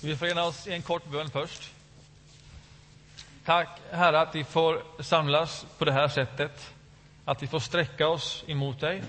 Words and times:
Vi 0.00 0.16
förenar 0.16 0.46
oss 0.46 0.66
i 0.66 0.72
en 0.72 0.82
kort 0.82 1.06
bön 1.06 1.30
först. 1.30 1.70
Tack, 3.44 3.68
Herre, 3.90 4.20
att 4.20 4.34
vi 4.34 4.44
får 4.44 4.82
samlas 5.02 5.66
på 5.78 5.84
det 5.84 5.92
här 5.92 6.08
sättet. 6.08 6.72
Att 7.24 7.42
vi 7.42 7.46
får 7.46 7.60
sträcka 7.60 8.08
oss 8.08 8.44
emot 8.46 8.80
dig. 8.80 9.02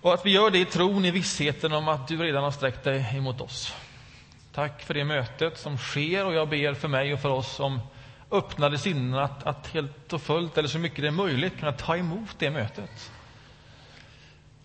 Och 0.00 0.14
att 0.14 0.26
vi 0.26 0.30
gör 0.30 0.50
det 0.50 0.58
i 0.58 0.64
tron, 0.64 1.04
i 1.04 1.10
vissheten 1.10 1.72
om 1.72 1.88
att 1.88 2.08
du 2.08 2.22
redan 2.22 2.44
har 2.44 2.50
sträckt 2.50 2.84
dig 2.84 3.16
emot 3.16 3.40
oss. 3.40 3.74
Tack 4.52 4.82
för 4.82 4.94
det 4.94 5.04
mötet 5.04 5.58
som 5.58 5.78
sker 5.78 6.26
och 6.26 6.34
jag 6.34 6.48
ber 6.48 6.74
för 6.74 6.88
mig 6.88 7.12
och 7.12 7.20
för 7.20 7.30
oss 7.30 7.60
om 7.60 7.80
öppnade 8.30 8.78
sinnen 8.78 9.14
att, 9.14 9.46
att 9.46 9.66
helt 9.66 10.12
och 10.12 10.22
fullt, 10.22 10.58
eller 10.58 10.68
så 10.68 10.78
mycket 10.78 11.02
det 11.02 11.06
är 11.06 11.10
möjligt, 11.10 11.58
kunna 11.58 11.72
ta 11.72 11.96
emot 11.96 12.38
det 12.38 12.50
mötet. 12.50 13.10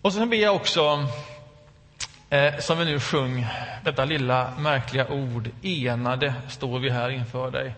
Och 0.02 0.12
sen 0.12 0.30
ber 0.30 0.36
jag 0.36 0.56
också 0.56 1.06
Eh, 2.32 2.58
som 2.58 2.78
vi 2.78 2.84
nu 2.84 3.00
sjung, 3.00 3.46
detta 3.84 4.04
lilla 4.04 4.58
märkliga 4.58 5.08
ord, 5.08 5.50
enade 5.62 6.34
står 6.48 6.78
vi 6.78 6.90
här 6.90 7.10
inför 7.10 7.50
dig. 7.50 7.74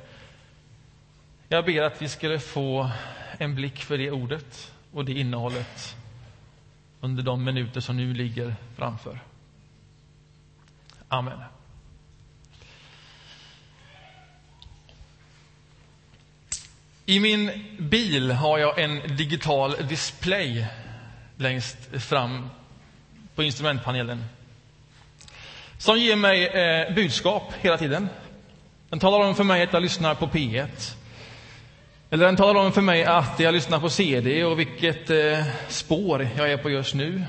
Jag 1.48 1.64
ber 1.64 1.82
att 1.82 2.02
vi 2.02 2.08
skulle 2.08 2.38
få 2.38 2.90
en 3.38 3.54
blick 3.54 3.78
för 3.78 3.98
det 3.98 4.10
ordet 4.10 4.72
och 4.92 5.04
det 5.04 5.12
innehållet 5.12 5.96
under 7.00 7.22
de 7.22 7.44
minuter 7.44 7.80
som 7.80 7.96
nu 7.96 8.14
ligger 8.14 8.54
framför. 8.76 9.20
Amen. 11.08 11.38
I 17.06 17.20
min 17.20 17.50
bil 17.78 18.30
har 18.30 18.58
jag 18.58 18.78
en 18.78 19.16
digital 19.16 19.70
display 19.88 20.66
längst 21.36 22.02
fram 22.02 22.50
på 23.34 23.42
instrumentpanelen 23.42 24.24
som 25.82 25.98
ger 25.98 26.16
mig 26.16 26.46
eh, 26.46 26.94
budskap 26.94 27.52
hela 27.60 27.78
tiden. 27.78 28.08
Den 28.88 29.00
talar 29.00 29.26
om 29.26 29.34
för 29.34 29.44
mig 29.44 29.62
att 29.62 29.72
jag 29.72 29.82
lyssnar 29.82 30.14
på 30.14 30.26
P1. 30.26 30.94
Eller 32.10 32.26
den 32.26 32.36
talar 32.36 32.60
om 32.60 32.72
för 32.72 32.80
mig 32.80 33.04
att 33.04 33.40
jag 33.40 33.54
lyssnar 33.54 33.80
på 33.80 33.90
CD 33.90 34.44
och 34.44 34.58
vilket 34.58 35.10
eh, 35.10 35.44
spår 35.68 36.28
jag 36.36 36.52
är 36.52 36.56
på 36.56 36.70
just 36.70 36.94
nu. 36.94 37.22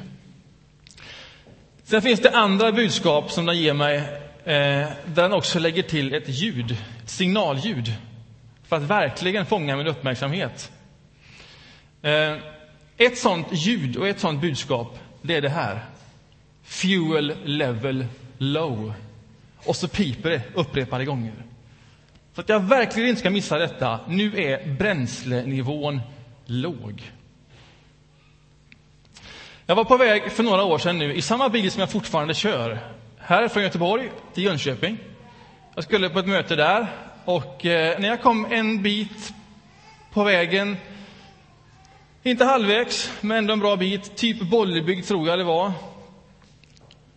Sen 1.84 2.02
finns 2.02 2.20
det 2.20 2.30
andra 2.30 2.72
budskap 2.72 3.32
som 3.32 3.46
den 3.46 3.58
ger 3.58 3.74
mig, 3.74 3.98
eh, 3.98 4.04
där 4.46 4.94
den 5.06 5.34
också 5.34 5.60
lägger 5.60 5.84
till 5.84 6.14
ett 6.14 6.30
ljud, 6.30 6.78
ett 7.04 7.10
signalljud, 7.10 7.94
för 8.68 8.76
att 8.76 8.84
verkligen 8.84 9.46
fånga 9.46 9.76
min 9.78 9.88
uppmärksamhet. 9.88 10.72
Eh, 12.02 12.36
ett 12.98 13.18
sånt 13.18 13.48
ljud 13.52 13.98
och 13.98 14.08
ett 14.08 14.20
sånt 14.20 14.42
budskap, 14.42 15.00
det 15.22 15.36
är 15.36 15.42
det 15.42 15.50
här. 15.50 15.86
Fuel 16.64 17.36
level 17.44 18.06
low. 18.38 18.94
Och 19.66 19.76
så 19.76 19.88
piper 19.88 20.30
det 20.30 20.42
upprepade 20.54 21.06
gånger. 21.06 21.34
Så 22.36 22.42
att 22.42 22.50
jag 22.50 22.60
verkligen 22.60 23.10
inte 23.10 23.20
ska 23.20 23.30
missa 23.30 23.58
detta. 23.58 24.00
Nu 24.08 24.42
är 24.42 24.74
bränslenivån 24.74 26.02
låg. 26.46 27.12
Jag 29.66 29.76
var 29.76 29.84
på 29.84 29.98
väg 29.98 30.32
för 30.32 30.44
några 30.44 30.64
år 30.64 30.78
sedan 30.78 30.98
nu 30.98 31.14
i 31.14 31.22
samma 31.22 31.50
bil 31.50 31.72
som 31.72 31.80
jag 31.80 31.92
fortfarande 31.92 32.34
kör. 32.34 32.80
Här 33.18 33.48
från 33.48 33.64
Göteborg 33.64 34.12
till 34.34 34.44
Jönköping. 34.44 34.98
Jag 35.76 35.84
skulle 35.84 36.10
på 36.10 36.20
ett 36.20 36.28
möte 36.28 36.56
där 36.56 36.88
och 37.26 37.66
eh, 37.66 38.00
när 38.00 38.08
jag 38.08 38.22
kom 38.22 38.48
en 38.52 38.84
bit 38.84 39.34
på 40.14 40.24
vägen, 40.24 40.78
inte 42.24 42.46
halvvägs, 42.46 43.12
men 43.22 43.38
ändå 43.38 43.54
en 43.54 43.60
bra 43.60 43.76
bit, 43.76 44.16
typ 44.16 44.42
Bollebygd 44.42 45.08
tror 45.08 45.28
jag 45.28 45.40
det 45.40 45.44
var, 45.44 45.72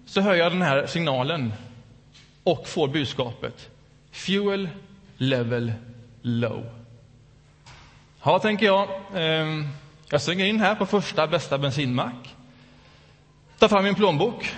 så 0.07 0.21
hör 0.21 0.35
jag 0.35 0.53
den 0.53 0.63
här 0.63 0.87
signalen 0.87 1.53
och 2.45 2.69
får 2.69 2.89
budskapet. 2.89 3.71
Fuel 4.11 4.69
level 5.17 5.73
low. 6.23 6.65
Ja, 8.23 8.39
tänker 8.39 8.67
jag. 8.67 8.89
Ehm, 9.15 9.69
jag 10.11 10.23
svänger 10.23 10.45
in 10.47 10.61
här 10.61 10.75
på 10.75 10.87
första 10.87 11.27
bästa 11.27 11.59
bensinmack. 11.59 12.35
Tar 13.59 13.69
fram 13.69 13.85
min 13.85 13.95
plånbok. 13.95 14.55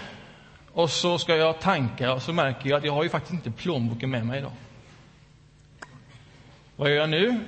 Och 0.72 0.90
så 0.90 1.18
ska 1.18 1.36
jag 1.36 1.60
tanka 1.60 2.12
och 2.12 2.22
så 2.22 2.32
märker 2.32 2.70
jag 2.70 2.78
att 2.78 2.84
jag 2.84 2.92
har 2.92 3.02
ju 3.02 3.08
faktiskt 3.08 3.32
inte 3.32 3.50
plånboken 3.50 4.10
med 4.10 4.26
mig 4.26 4.38
idag. 4.38 4.52
Vad 6.76 6.90
gör 6.90 6.96
jag 6.96 7.10
nu? 7.10 7.40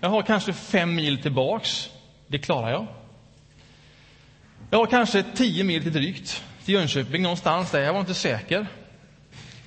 Jag 0.00 0.08
har 0.08 0.22
kanske 0.22 0.52
fem 0.52 0.94
mil 0.94 1.22
tillbaks. 1.22 1.90
Det 2.26 2.38
klarar 2.38 2.70
jag. 2.70 2.86
Jag 4.70 4.78
har 4.78 4.86
kanske 4.86 5.22
tio 5.22 5.64
mil 5.64 5.82
till 5.82 5.92
drygt 5.92 6.44
till 6.66 6.74
Jönköping 6.74 7.22
någonstans 7.22 7.70
där. 7.70 7.80
Jag 7.80 7.92
var 7.92 8.00
inte 8.00 8.14
säker. 8.14 8.66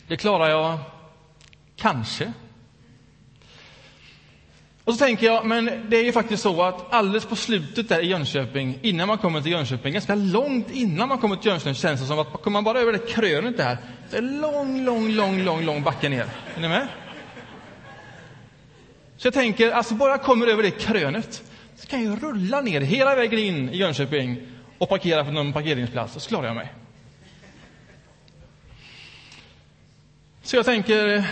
Det 0.08 0.18
klarar 0.18 0.50
jag 0.50 0.80
kanske. 1.76 2.34
Och 4.84 4.94
så 4.94 5.00
tänker 5.00 5.26
jag, 5.26 5.46
men 5.46 5.86
det 5.90 5.98
är 5.98 6.04
ju 6.04 6.12
faktiskt 6.12 6.44
så 6.44 6.64
att 6.64 6.94
alldeles 6.94 7.26
på 7.26 7.36
slutet 7.36 7.90
där 7.90 8.02
i 8.02 8.08
Jönköping, 8.08 8.80
innan 8.82 9.08
man 9.08 9.18
kommer 9.18 9.42
till 9.42 9.52
Jönköping, 9.52 9.94
ganska 9.94 10.16
långt 10.16 10.72
innan 10.72 11.08
man 11.08 11.18
kommer 11.18 11.36
till 11.36 11.52
Jönköping, 11.52 11.76
känns 11.76 12.02
det 12.02 12.08
som 12.08 12.20
att 12.20 12.28
kommer 12.28 12.56
man 12.56 12.64
bara 12.64 12.80
över 12.80 12.94
det 12.94 13.14
krönet 13.14 13.58
där, 13.58 13.78
det 14.12 14.18
är 14.18 14.22
lång, 14.22 14.86
lång, 14.86 15.10
lång, 15.10 15.44
lång, 15.44 15.66
lång 15.66 15.84
backe 15.84 16.10
ner. 16.10 16.26
Är 16.56 16.62
ni 16.62 16.68
med? 16.68 16.88
Så 19.18 19.28
jag 19.28 19.34
tänker, 19.34 19.72
alltså 19.72 19.94
bara 19.94 20.12
jag 20.12 20.22
kommer 20.22 20.48
över 20.48 20.64
det 20.64 20.72
krönet, 20.72 21.44
så 21.76 21.88
kan 21.88 22.06
jag 22.06 22.24
rulla 22.24 22.62
ner 22.62 22.81
hela 22.81 23.16
vägen 23.16 23.40
in 23.40 23.70
i 23.70 23.78
Jönköping 23.78 24.42
och 24.78 24.90
parkera 24.90 25.26
på 25.26 25.31
någon 25.31 25.54
parkeringsplats, 25.54 26.16
och 26.16 26.22
så 26.22 26.30
klarar 26.30 26.48
jag 26.48 26.56
mig. 26.56 26.74
Så 30.50 30.56
jag 30.56 30.66
tänker, 30.66 31.08
eh, 31.08 31.26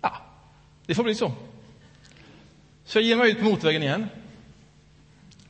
ja, 0.00 0.16
det 0.86 0.94
får 0.94 1.04
bli 1.04 1.14
så. 1.14 1.32
Så 2.84 2.98
jag 2.98 3.04
ger 3.04 3.16
mig 3.16 3.30
ut 3.30 3.38
på 3.38 3.44
motorvägen 3.44 3.82
igen. 3.82 4.08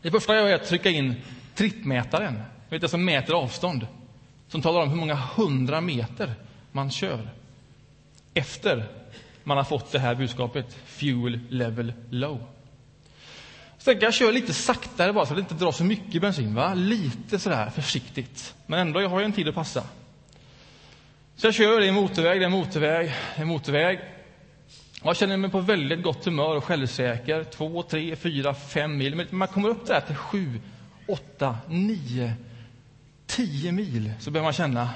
Det 0.02 0.10
första 0.10 0.34
jag 0.34 0.42
gör 0.42 0.50
är 0.50 0.54
att 0.54 0.68
trycka 0.68 0.90
in 0.90 1.14
trippmätaren, 1.54 2.34
vet 2.34 2.42
jag, 2.70 2.70
som 2.70 2.82
alltså 2.82 2.96
mäter 2.98 3.34
avstånd. 3.34 3.86
Som 4.48 4.62
talar 4.62 4.82
om 4.82 4.88
hur 4.88 4.96
många 4.96 5.14
hundra 5.14 5.80
meter 5.80 6.34
man 6.72 6.90
kör. 6.90 7.30
Efter 8.34 8.88
man 9.44 9.56
har 9.56 9.64
fått 9.64 9.92
det 9.92 9.98
här 9.98 10.14
budskapet, 10.14 10.76
fuel 10.86 11.40
level 11.48 11.92
low. 12.10 12.44
Så 13.78 13.84
tänker 13.84 14.06
jag 14.06 14.14
kör 14.14 14.32
lite 14.32 14.54
saktare 14.54 15.12
bara 15.12 15.26
så 15.26 15.32
att 15.32 15.36
det 15.36 15.40
inte 15.40 15.64
drar 15.64 15.72
så 15.72 15.84
mycket 15.84 16.22
bensin. 16.22 16.54
Va? 16.54 16.74
Lite 16.74 17.38
sådär 17.38 17.70
försiktigt. 17.70 18.54
Men 18.66 18.78
ändå, 18.78 19.02
jag 19.02 19.08
har 19.08 19.18
ju 19.18 19.24
en 19.24 19.32
tid 19.32 19.48
att 19.48 19.54
passa. 19.54 19.84
Så 21.42 21.46
jag 21.46 21.54
kör, 21.54 21.80
det 21.80 21.88
är 21.88 21.92
motorväg, 21.92 22.40
det 22.40 22.44
är 22.44 22.50
motorväg, 22.50 23.14
det 23.36 23.42
är 23.42 23.46
motorväg. 23.46 24.00
Jag 25.02 25.16
känner 25.16 25.36
mig 25.36 25.50
på 25.50 25.60
väldigt 25.60 26.02
gott 26.02 26.24
humör 26.24 26.56
och 26.56 26.64
självsäker. 26.64 27.44
Två, 27.44 27.82
tre, 27.82 28.16
fyra, 28.16 28.54
fem 28.54 28.96
mil. 28.96 29.14
Men 29.14 29.26
man 29.30 29.48
kommer 29.48 29.68
upp 29.68 29.86
där 29.86 30.00
till 30.00 30.16
sju, 30.16 30.60
åtta, 31.08 31.58
nio, 31.68 32.32
tio 33.26 33.72
mil 33.72 34.12
så 34.20 34.30
börjar 34.30 34.44
man 34.44 34.52
känna 34.52 34.90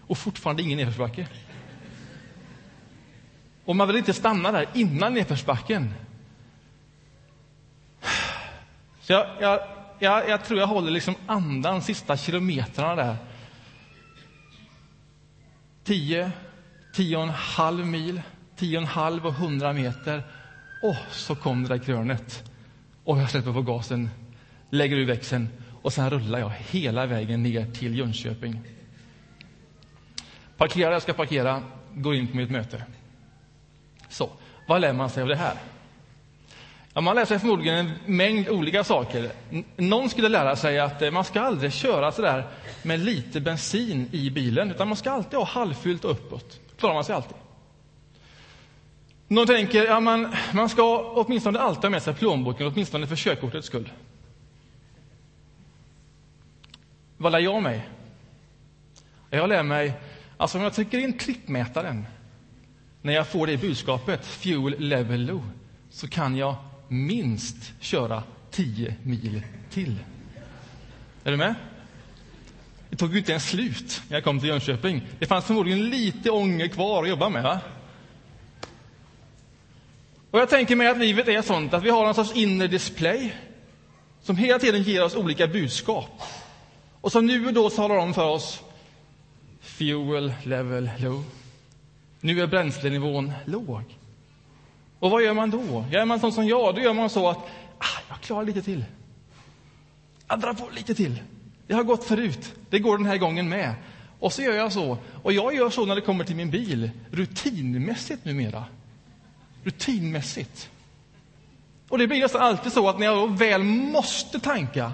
och 0.00 0.18
fortfarande 0.18 0.62
ingen 0.62 0.78
nedförsbacke. 0.78 1.26
Och 3.64 3.76
man 3.76 3.86
vill 3.86 3.96
inte 3.96 4.12
stanna 4.12 4.52
där 4.52 4.66
innan 4.74 5.14
nedförsbacken. 5.14 5.94
Så 9.00 9.12
jag, 9.12 9.26
jag, 9.40 9.60
jag, 9.98 10.28
jag 10.28 10.44
tror 10.44 10.60
jag 10.60 10.66
håller 10.66 10.90
liksom 10.90 11.14
andan 11.26 11.82
sista 11.82 12.16
kilometrarna 12.16 12.94
där 12.94 13.16
10, 15.84 16.30
10 16.92 17.16
och 17.16 17.22
en 17.22 17.28
halv 17.28 17.86
mil, 17.86 18.22
10 18.56 18.76
och 18.76 18.82
en 18.82 18.88
halv 18.88 19.26
och 19.26 19.32
100 19.32 19.72
meter. 19.72 20.22
Och 20.82 20.96
så 21.10 21.34
kom 21.34 21.62
det 21.62 21.68
där 21.68 21.78
krönet. 21.78 22.50
Och 23.04 23.18
jag 23.18 23.30
släpper 23.30 23.52
på 23.52 23.62
gasen, 23.62 24.10
lägger 24.70 24.96
ur 24.96 25.06
växeln 25.06 25.48
och 25.82 25.92
sen 25.92 26.10
rullar 26.10 26.38
jag 26.38 26.50
hela 26.50 27.06
vägen 27.06 27.42
ner 27.42 27.70
till 27.70 27.98
Jönköping. 27.98 28.60
Parkerar 30.56 30.92
jag 30.92 31.02
ska 31.02 31.12
parkera, 31.12 31.62
går 31.94 32.14
in 32.14 32.28
på 32.28 32.36
mitt 32.36 32.50
möte. 32.50 32.84
Så, 34.08 34.30
vad 34.68 34.80
lär 34.80 34.92
man 34.92 35.10
sig 35.10 35.22
av 35.22 35.28
det 35.28 35.36
här? 35.36 35.54
Ja, 36.94 37.00
man 37.00 37.16
lär 37.16 37.24
sig 37.24 37.38
förmodligen 37.38 37.74
en 37.74 37.92
mängd 38.06 38.48
olika 38.48 38.84
saker. 38.84 39.30
Någon 39.76 40.10
skulle 40.10 40.28
lära 40.28 40.56
sig 40.56 40.78
att 40.78 41.02
eh, 41.02 41.10
man 41.10 41.24
ska 41.24 41.40
aldrig 41.40 41.72
köra 41.72 42.12
så 42.12 42.22
där 42.22 42.46
med 42.82 43.00
lite 43.00 43.40
bensin 43.40 44.08
i 44.12 44.30
bilen, 44.30 44.70
utan 44.70 44.88
man 44.88 44.96
ska 44.96 45.10
alltid 45.10 45.38
ha 45.38 45.46
halvfyllt 45.46 46.04
och 46.04 46.10
uppåt. 46.10 46.60
klarar 46.78 46.94
man 46.94 47.04
sig 47.04 47.14
alltid. 47.14 47.36
Någon 49.28 49.46
tänker 49.46 49.84
ja, 49.84 50.00
man, 50.00 50.34
man 50.52 50.68
ska 50.68 51.12
åtminstone 51.14 51.58
alltid 51.58 51.82
ha 51.82 51.90
med 51.90 52.02
sig 52.02 52.14
plånboken, 52.14 52.66
åtminstone 52.66 53.06
för 53.06 53.16
körkortets 53.16 53.66
skull. 53.66 53.92
Vad 57.16 57.32
lär 57.32 57.38
jag 57.38 57.62
mig? 57.62 57.88
Jag 59.30 59.48
lär 59.48 59.62
mig, 59.62 59.92
alltså 60.36 60.58
om 60.58 60.64
jag 60.64 60.74
trycker 60.74 60.98
in 60.98 61.18
trippmätaren, 61.18 62.06
när 63.02 63.12
jag 63.12 63.28
får 63.28 63.46
det 63.46 63.56
budskapet, 63.56 64.26
fuel 64.26 64.74
level 64.78 65.26
low, 65.26 65.50
så 65.90 66.08
kan 66.08 66.36
jag 66.36 66.56
minst 66.88 67.72
köra 67.80 68.22
10 68.50 68.94
mil 69.02 69.42
till. 69.70 69.96
Är 71.24 71.30
du 71.30 71.36
med? 71.36 71.54
Det 72.90 72.96
tog 72.96 73.12
ju 73.12 73.18
inte 73.18 73.30
ens 73.32 73.48
slut 73.48 74.02
när 74.08 74.16
jag 74.16 74.24
kom 74.24 74.40
till 74.40 74.48
Jönköping. 74.48 75.02
Det 75.18 75.26
fanns 75.26 75.44
förmodligen 75.44 75.90
lite 75.90 76.30
ånger 76.30 76.68
kvar 76.68 77.02
att 77.02 77.08
jobba 77.08 77.28
med. 77.28 77.42
Va? 77.42 77.60
Och 80.30 80.40
jag 80.40 80.50
tänker 80.50 80.76
mig 80.76 80.86
att 80.86 80.98
livet 80.98 81.28
är 81.28 81.42
sånt 81.42 81.74
att 81.74 81.82
vi 81.82 81.90
har 81.90 82.06
en 82.06 82.14
sorts 82.14 82.32
inre 82.34 82.66
display 82.66 83.34
som 84.22 84.36
hela 84.36 84.58
tiden 84.58 84.82
ger 84.82 85.04
oss 85.04 85.16
olika 85.16 85.46
budskap. 85.46 86.22
Och 87.00 87.12
som 87.12 87.26
nu 87.26 87.46
och 87.46 87.52
då 87.54 87.70
talar 87.70 87.96
om 87.96 88.14
för 88.14 88.28
oss 88.28 88.62
Fuel 89.60 90.32
level 90.42 90.90
low. 90.98 91.24
Nu 92.20 92.40
är 92.40 92.46
bränslenivån 92.46 93.32
låg. 93.44 93.82
Och 94.98 95.10
vad 95.10 95.22
gör 95.22 95.34
man 95.34 95.50
då? 95.50 95.84
Är 95.92 96.04
man 96.04 96.20
sån 96.20 96.32
som 96.32 96.46
jag, 96.46 96.74
då 96.74 96.80
gör 96.80 96.92
man 96.92 97.10
så 97.10 97.28
att 97.28 97.38
ah, 97.78 98.00
jag 98.08 98.20
klarar 98.20 98.44
lite 98.44 98.62
till. 98.62 98.84
Jag 100.28 100.40
drar 100.40 100.54
på 100.54 100.70
lite 100.70 100.94
till. 100.94 101.22
Det 101.66 101.74
har 101.74 101.82
gått 101.82 102.04
förut. 102.04 102.52
Det 102.70 102.78
går 102.78 102.98
den 102.98 103.06
här 103.06 103.16
gången 103.16 103.48
med. 103.48 103.74
Och 104.18 104.32
så 104.32 104.42
gör 104.42 104.52
jag 104.52 104.72
så. 104.72 104.98
Och 105.22 105.32
jag 105.32 105.54
gör 105.54 105.70
så 105.70 105.86
när 105.86 105.94
det 105.94 106.00
kommer 106.00 106.24
till 106.24 106.36
min 106.36 106.50
bil, 106.50 106.90
rutinmässigt 107.10 108.24
numera. 108.24 108.64
Rutinmässigt. 109.64 110.70
Och 111.88 111.98
det 111.98 112.06
blir 112.06 112.20
nästan 112.20 112.42
alltid 112.42 112.72
så 112.72 112.88
att 112.88 112.98
när 112.98 113.06
jag 113.06 113.38
väl 113.38 113.62
måste 113.62 114.40
tanka, 114.40 114.92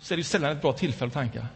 så 0.00 0.14
är 0.14 0.18
det 0.18 0.24
sällan 0.24 0.52
ett 0.52 0.62
bra 0.62 0.72
tillfälle 0.72 1.08
att 1.08 1.14
tanka. 1.14 1.46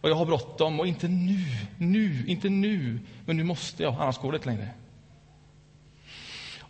Och 0.00 0.10
jag 0.10 0.14
har 0.14 0.26
bråttom 0.26 0.80
och 0.80 0.86
inte 0.86 1.08
nu, 1.08 1.44
nu, 1.78 2.24
inte 2.26 2.48
nu, 2.48 3.00
men 3.24 3.36
nu 3.36 3.44
måste 3.44 3.82
jag, 3.82 3.94
annars 3.94 4.18
går 4.18 4.32
det 4.32 4.36
inte 4.36 4.48
längre. 4.48 4.68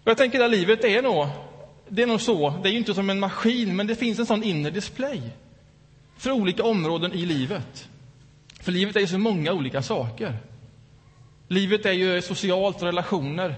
Och 0.06 0.10
jag 0.10 0.16
tänker 0.16 0.40
att 0.40 0.50
livet 0.50 0.84
är 0.84 1.02
nog, 1.02 1.26
det 1.88 2.02
är 2.02 2.06
nog 2.06 2.20
så, 2.20 2.50
det 2.62 2.68
är 2.68 2.70
ju 2.70 2.78
inte 2.78 2.94
som 2.94 3.10
en 3.10 3.20
maskin, 3.20 3.76
men 3.76 3.86
det 3.86 3.94
finns 3.94 4.18
en 4.18 4.26
sån 4.26 4.42
inre 4.42 4.70
display 4.70 5.22
för 6.16 6.30
olika 6.30 6.64
områden 6.64 7.12
i 7.12 7.26
livet. 7.26 7.88
För 8.60 8.72
livet 8.72 8.96
är 8.96 9.00
ju 9.00 9.06
så 9.06 9.18
många 9.18 9.52
olika 9.52 9.82
saker. 9.82 10.36
Livet 11.48 11.86
är 11.86 11.92
ju 11.92 12.22
socialt, 12.22 12.82
relationer. 12.82 13.54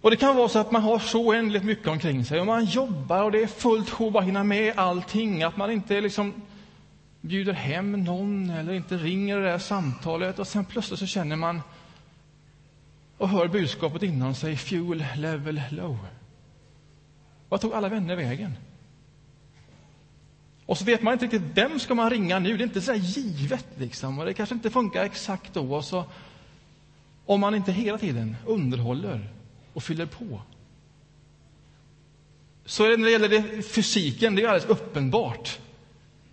Och 0.00 0.10
det 0.10 0.16
kan 0.16 0.36
vara 0.36 0.48
så 0.48 0.58
att 0.58 0.70
man 0.70 0.82
har 0.82 0.98
så 0.98 1.26
oändligt 1.26 1.64
mycket 1.64 1.88
omkring 1.88 2.24
sig 2.24 2.40
och 2.40 2.46
man 2.46 2.64
jobbar 2.64 3.22
och 3.22 3.32
det 3.32 3.42
är 3.42 3.46
fullt 3.46 3.90
sjå 3.90 4.18
att 4.18 4.24
hinna 4.24 4.44
med 4.44 4.72
allting. 4.76 5.42
Att 5.42 5.56
man 5.56 5.70
inte 5.70 6.00
liksom 6.00 6.42
bjuder 7.20 7.52
hem 7.52 8.04
någon 8.04 8.50
eller 8.50 8.72
inte 8.72 8.96
ringer 8.96 9.40
det 9.40 9.44
där 9.44 9.58
samtalet 9.58 10.38
och 10.38 10.46
sen 10.46 10.64
plötsligt 10.64 11.00
så 11.00 11.06
känner 11.06 11.36
man 11.36 11.60
och 13.18 13.28
hör 13.28 13.48
budskapet 13.48 14.02
inom 14.02 14.34
sig, 14.34 14.56
fuel 14.56 15.04
level 15.16 15.62
low. 15.70 15.98
Vad 17.48 17.60
tog 17.60 17.72
alla 17.72 17.88
vänner 17.88 18.16
vägen? 18.16 18.56
Och 20.66 20.78
så 20.78 20.84
vet 20.84 21.02
man 21.02 21.12
inte 21.12 21.24
riktigt 21.24 21.42
vem 21.54 21.78
ska 21.78 21.94
man 21.94 22.10
ringa 22.10 22.38
nu. 22.38 22.56
Det 22.56 22.62
är 22.62 22.66
inte 22.66 22.80
så 22.80 22.94
givet 22.94 23.66
liksom. 23.76 24.18
Och 24.18 24.24
det 24.24 24.34
kanske 24.34 24.54
inte 24.54 24.70
funkar 24.70 25.04
exakt 25.04 25.54
då. 25.54 25.74
Och 25.74 25.84
så, 25.84 26.04
om 27.26 27.40
man 27.40 27.54
inte 27.54 27.72
hela 27.72 27.98
tiden 27.98 28.36
underhåller 28.46 29.28
och 29.72 29.82
fyller 29.82 30.06
på. 30.06 30.40
Så 32.64 32.84
är 32.84 32.90
det 32.90 32.96
när 32.96 33.04
det 33.04 33.10
gäller 33.10 33.28
det, 33.28 33.62
fysiken, 33.62 34.34
det 34.34 34.42
är 34.42 34.48
alldeles 34.48 34.68
uppenbart. 34.68 35.58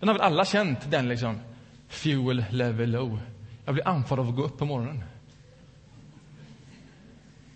Den 0.00 0.08
har 0.08 0.14
väl 0.14 0.22
alla 0.22 0.44
känt, 0.44 0.90
den 0.90 1.08
liksom. 1.08 1.40
Fuel 1.88 2.44
level 2.50 2.90
low. 2.90 3.18
Jag 3.64 3.74
blir 3.74 3.88
andfådd 3.88 4.18
av 4.18 4.28
att 4.28 4.36
gå 4.36 4.42
upp 4.42 4.58
på 4.58 4.64
morgonen. 4.64 5.02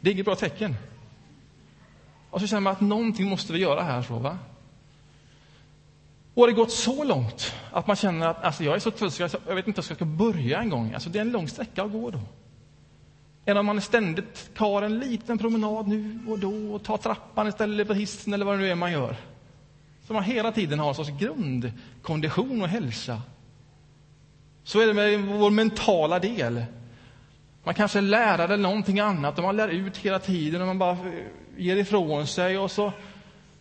Det 0.01 0.11
är 0.11 0.13
inget 0.13 0.25
bra 0.25 0.37
tecken. 0.37 0.77
Och 2.31 2.41
så 2.41 2.47
känner 2.47 2.61
man 2.61 2.73
att 2.73 2.81
någonting 2.81 3.29
måste 3.29 3.53
vi 3.53 3.59
göra 3.59 3.83
här. 3.83 4.03
Så, 4.03 4.19
va? 4.19 4.39
Och 6.35 6.43
har 6.43 6.49
det 6.49 6.55
gått 6.55 6.73
så 6.73 7.05
långt 7.05 7.55
att 7.73 7.87
man 7.87 7.97
känner 7.97 8.27
att 8.27 8.45
alltså, 8.45 8.65
jag 8.65 8.75
är 8.75 8.79
så 8.79 8.91
trött 8.91 9.15
så 9.15 9.23
alltså, 9.23 9.39
jag 9.47 9.55
vet 9.55 9.67
inte 9.67 9.81
var 9.81 9.87
jag 9.89 9.97
ska 9.97 10.05
börja 10.05 10.59
en 10.59 10.69
gång. 10.71 10.95
Alltså, 10.95 11.11
det 11.11 11.19
är 11.19 11.21
en 11.21 11.33
lång 11.33 11.49
sträcka 11.49 11.83
att 11.83 11.93
gå 11.93 12.11
då. 12.11 12.21
Än 13.45 13.57
om 13.57 13.67
man 13.67 13.81
ständigt 13.81 14.55
tar 14.55 14.83
en 14.83 14.99
liten 14.99 15.39
promenad 15.39 15.89
nu 15.89 16.19
och 16.29 16.39
då 16.39 16.75
och 16.75 16.83
tar 16.83 16.97
trappan 16.97 17.49
istället 17.49 17.87
för 17.87 17.95
hissen 17.95 18.35
eller 18.35 18.45
vad 18.45 18.55
det 18.55 18.59
nu 18.59 18.71
är 18.71 18.75
man 18.75 18.93
gör. 18.93 19.17
Så 20.07 20.13
man 20.13 20.23
hela 20.23 20.53
tiden 20.53 20.79
har 20.79 20.89
en 20.89 20.95
sorts 20.95 21.11
grundkondition 21.11 22.63
och 22.63 22.69
hälsa. 22.69 23.23
Så 24.65 24.81
är 24.81 24.87
det 24.87 24.95
med 24.95 25.21
vår 25.21 25.51
mentala 25.51 26.19
del. 26.19 26.65
Man 27.69 27.75
kanske 27.75 27.99
är 27.99 28.03
lärare 28.03 28.45
eller 28.45 28.57
någonting 28.57 29.01
annat 29.01 29.39
och 29.39 29.45
man 29.45 29.57
lär 29.57 29.69
ut 29.69 29.97
hela 29.97 30.19
tiden 30.19 30.61
och 30.61 30.67
man 30.67 30.79
bara 30.79 30.97
ger 31.57 31.77
ifrån 31.77 32.27
sig 32.27 32.59
och 32.59 32.71
så 32.71 32.93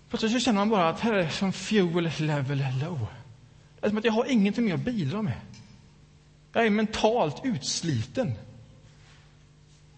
plötsligt 0.10 0.32
så 0.32 0.40
känner 0.40 0.60
man 0.60 0.70
bara 0.70 0.90
att 0.90 1.00
här 1.00 1.14
är 1.14 1.30
som 1.30 1.54
fuel 1.54 2.12
level 2.20 2.64
low. 2.82 3.08
Det 3.80 3.86
är 3.86 3.90
som 3.90 3.98
att 3.98 4.06
jag 4.06 4.12
har 4.12 4.26
ingenting 4.26 4.66
mer 4.66 4.74
att 4.74 4.80
bidra 4.80 5.22
med. 5.22 5.42
Jag 6.54 6.66
är 6.66 6.70
mentalt 6.70 7.42
utsliten. 7.44 8.34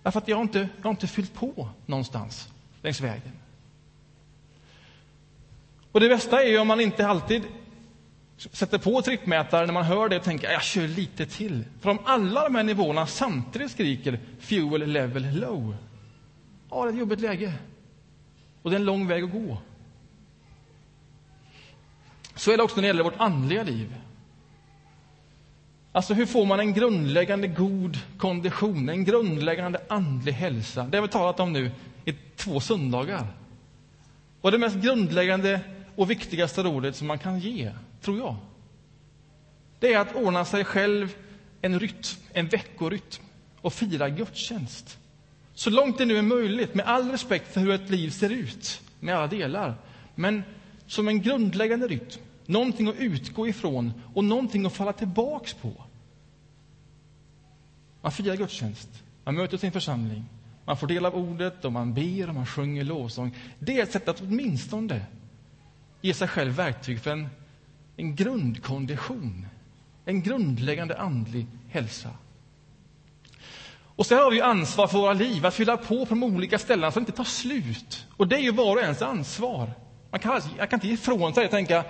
Därför 0.03 0.19
att 0.19 0.27
jag 0.27 0.41
inte, 0.41 0.59
jag 0.77 0.83
har 0.83 0.89
inte 0.89 1.07
fyllt 1.07 1.33
på 1.33 1.69
någonstans 1.85 2.50
längs 2.81 3.01
vägen. 3.01 3.33
Och 5.91 6.00
det 6.00 6.09
bästa 6.09 6.44
är 6.44 6.47
ju 6.47 6.57
om 6.57 6.67
man 6.67 6.79
inte 6.79 7.07
alltid 7.07 7.44
sätter 8.39 8.77
på 8.77 9.01
trippmätaren 9.01 9.68
när 9.68 9.74
man 9.74 9.86
hör 9.86 10.09
det 10.09 10.18
och 10.18 10.24
tänker 10.24 10.51
jag 10.51 10.63
kör 10.63 10.88
lite 10.88 11.25
till. 11.25 11.63
För 11.81 11.89
om 11.89 12.00
alla 12.06 12.44
de 12.44 12.56
här 12.56 12.63
nivåerna 12.63 13.07
samtidigt 13.07 13.71
skriker 13.71 14.19
fuel 14.39 14.91
level 14.91 15.39
low, 15.39 15.75
ja, 16.69 16.83
det 16.83 16.89
är 16.89 16.94
ett 16.94 17.00
jobbigt 17.00 17.19
läge. 17.19 17.53
Och 18.62 18.69
det 18.69 18.75
är 18.75 18.80
en 18.80 18.86
lång 18.86 19.07
väg 19.07 19.24
att 19.24 19.31
gå. 19.31 19.57
Så 22.36 22.51
är 22.51 22.57
det 22.57 22.63
också 22.63 22.75
när 22.75 22.81
det 22.81 22.88
gäller 22.88 23.03
vårt 23.03 23.19
andliga 23.19 23.63
liv. 23.63 23.95
Alltså, 25.92 26.13
hur 26.13 26.25
får 26.25 26.45
man 26.45 26.59
en 26.59 26.74
grundläggande 26.74 27.47
god 27.47 27.97
kondition, 28.18 28.89
en 28.89 29.06
grundläggande 29.06 29.81
andlig 29.89 30.31
hälsa? 30.31 30.83
Det 30.83 30.97
har 30.97 31.01
vi 31.01 31.07
talat 31.07 31.39
om 31.39 31.53
nu 31.53 31.71
i 32.06 32.13
två 32.35 32.59
söndagar. 32.59 33.27
Och 34.42 34.51
det 34.51 34.57
mest 34.57 34.75
grundläggande 34.75 35.62
och 35.95 36.12
viktigaste 36.12 36.63
rådet 36.63 36.95
som 36.95 37.07
man 37.07 37.19
kan 37.19 37.39
ge, 37.39 37.71
tror 38.01 38.18
jag, 38.18 38.36
det 39.80 39.94
är 39.94 40.00
att 40.00 40.16
ordna 40.16 40.46
sig 40.46 40.66
själv 40.66 41.16
en 41.62 41.80
rytm, 41.80 42.19
en 42.34 42.48
veckorytm 42.48 43.24
och 43.62 43.74
fira 43.74 44.10
gudstjänst. 44.10 44.98
Så 45.54 45.69
långt 45.69 45.98
det 45.98 46.06
nu 46.06 46.18
är 46.18 46.22
möjligt, 46.22 46.75
med 46.75 46.86
all 46.86 47.12
respekt 47.12 47.54
för 47.54 47.62
hur 47.62 47.72
ett 47.72 47.90
liv 47.90 48.10
ser 48.10 48.30
ut, 48.30 48.81
med 49.00 49.16
alla 49.16 49.28
delar. 49.28 49.75
Men 50.16 50.44
som 50.88 51.07
en 51.07 51.22
grundläggande 51.22 51.88
rytm, 51.88 52.22
någonting 52.46 52.88
att 52.88 52.96
utgå 52.96 53.48
ifrån 53.48 53.94
och 54.13 54.24
någonting 54.24 54.66
att 54.66 54.74
falla 54.74 54.94
tillbaks 54.94 55.54
på. 55.54 55.72
Man 58.02 58.12
firar 58.12 58.36
gudstjänst, 58.36 58.90
man 59.23 59.35
möter 59.35 59.57
sin 59.57 59.71
församling, 59.71 60.26
man 60.66 60.78
får 60.78 60.88
del 60.88 61.06
av 61.06 61.16
ordet 61.16 61.66
och 61.66 61.71
man 61.71 61.94
ber 61.94 62.28
och 62.28 62.35
man 62.35 62.45
sjunger 62.45 62.83
lovsång. 62.83 63.35
Det 63.59 63.80
är 63.80 63.83
ett 63.83 63.92
sätt 63.92 64.07
att 64.07 64.21
åtminstone 64.21 65.06
ge 66.02 66.14
sig 66.14 66.28
själv 66.28 66.54
verktyg 66.54 67.00
för 67.00 67.12
en, 67.12 67.28
en 67.99 68.15
grundkondition, 68.15 69.47
en 70.06 70.21
grundläggande 70.21 70.97
andlig 70.97 71.47
hälsa. 71.69 72.09
Och 73.95 74.06
så 74.06 74.15
har 74.15 74.31
vi 74.31 74.41
ansvar 74.41 74.87
för 74.87 74.97
våra 74.97 75.13
liv, 75.13 75.45
att 75.45 75.53
fylla 75.53 75.77
på 75.77 76.06
på 76.06 76.09
de 76.09 76.23
olika 76.23 76.59
ställena 76.59 76.91
så 76.91 76.99
att 76.99 77.06
det 77.06 77.09
inte 77.09 77.18
tar 77.18 77.23
slut. 77.23 78.07
Och 78.18 78.27
det 78.27 78.35
är 78.35 78.39
ju 78.39 78.51
var 78.51 78.75
och 78.75 78.81
ens 78.81 79.01
ansvar. 79.01 79.71
Man 80.11 80.19
kan, 80.19 80.41
jag 80.57 80.69
kan 80.69 80.77
inte 80.77 80.87
ge 80.87 80.94
ifrån 80.94 81.33
sig 81.33 81.45
och 81.45 81.51
tänka, 81.51 81.83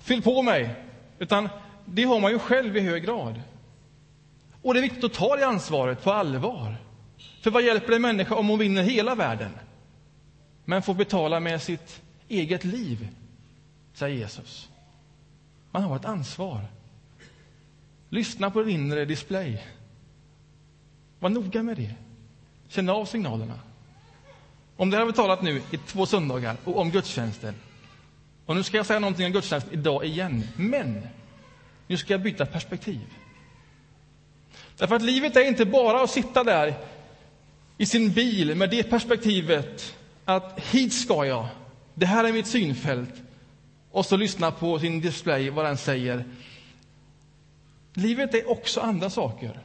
fyll 0.00 0.22
på 0.22 0.42
mig. 0.42 0.74
Utan 1.18 1.48
det 1.84 2.04
har 2.04 2.20
man 2.20 2.32
ju 2.32 2.38
själv 2.38 2.76
i 2.76 2.80
hög 2.80 3.04
grad. 3.04 3.40
Och 4.62 4.74
det 4.74 4.80
är 4.80 4.82
viktigt 4.82 5.04
att 5.04 5.12
ta 5.12 5.36
det 5.36 5.46
ansvaret 5.46 6.04
på 6.04 6.12
allvar. 6.12 6.76
För 7.42 7.50
vad 7.50 7.62
hjälper 7.62 7.88
det 7.88 7.96
en 7.96 8.02
människa 8.02 8.34
om 8.34 8.48
hon 8.48 8.58
vinner 8.58 8.82
hela 8.82 9.14
världen, 9.14 9.50
men 10.64 10.82
får 10.82 10.94
betala 10.94 11.40
med 11.40 11.62
sitt 11.62 12.02
eget 12.28 12.64
liv 12.64 13.08
säger 13.94 14.16
Jesus. 14.16 14.68
Man 15.74 15.82
har 15.82 15.96
ett 15.96 16.04
ansvar. 16.04 16.60
Lyssna 18.08 18.50
på 18.50 18.62
din 18.62 18.80
inre 18.80 19.04
display. 19.04 19.62
Var 21.18 21.28
noga 21.28 21.62
med 21.62 21.76
det. 21.76 21.94
Känn 22.68 22.88
av 22.88 23.04
signalerna. 23.04 23.60
Om 24.76 24.90
det 24.90 24.96
har 24.96 25.06
vi 25.06 25.12
talat 25.12 25.42
nu 25.42 25.62
i 25.70 25.76
två 25.76 26.06
söndagar 26.06 26.56
och 26.64 26.78
om 26.78 26.90
gudstjänsten. 26.90 27.54
Och 28.46 28.56
nu 28.56 28.62
ska 28.62 28.76
jag 28.76 28.86
säga 28.86 28.98
någonting 28.98 29.26
om 29.26 29.32
gudstjänst 29.32 29.66
idag 29.70 30.04
igen. 30.04 30.44
Men 30.56 31.06
nu 31.86 31.96
ska 31.96 32.14
jag 32.14 32.22
byta 32.22 32.46
perspektiv. 32.46 33.00
Därför 34.76 34.96
att 34.96 35.02
livet 35.02 35.36
är 35.36 35.48
inte 35.48 35.64
bara 35.64 36.02
att 36.02 36.10
sitta 36.10 36.44
där 36.44 36.74
i 37.78 37.86
sin 37.86 38.12
bil 38.12 38.54
med 38.54 38.70
det 38.70 38.82
perspektivet 38.82 39.96
att 40.24 40.60
hit 40.60 40.92
ska 40.92 41.26
jag, 41.26 41.46
det 41.94 42.06
här 42.06 42.24
är 42.24 42.32
mitt 42.32 42.46
synfält, 42.46 43.14
och 43.94 44.06
så 44.06 44.16
lyssna 44.16 44.50
på 44.50 44.78
sin 44.78 45.00
display 45.00 45.50
vad 45.50 45.64
den 45.64 45.76
säger. 45.76 46.24
Livet 47.92 48.34
är 48.34 48.50
också 48.50 48.80
andra 48.80 49.10
saker. 49.10 49.60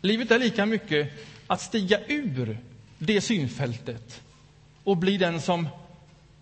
Livet 0.00 0.30
är 0.30 0.38
lika 0.38 0.66
mycket 0.66 1.12
att 1.46 1.60
stiga 1.60 2.00
ur 2.08 2.58
det 2.98 3.20
synfältet 3.20 4.22
och 4.84 4.96
bli 4.96 5.16
den 5.16 5.40
som 5.40 5.68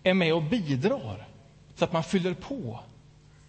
är 0.03 0.13
med 0.13 0.33
och 0.33 0.43
bidrar 0.43 1.27
så 1.75 1.85
att 1.85 1.93
man 1.93 2.03
fyller 2.03 2.33
på 2.33 2.79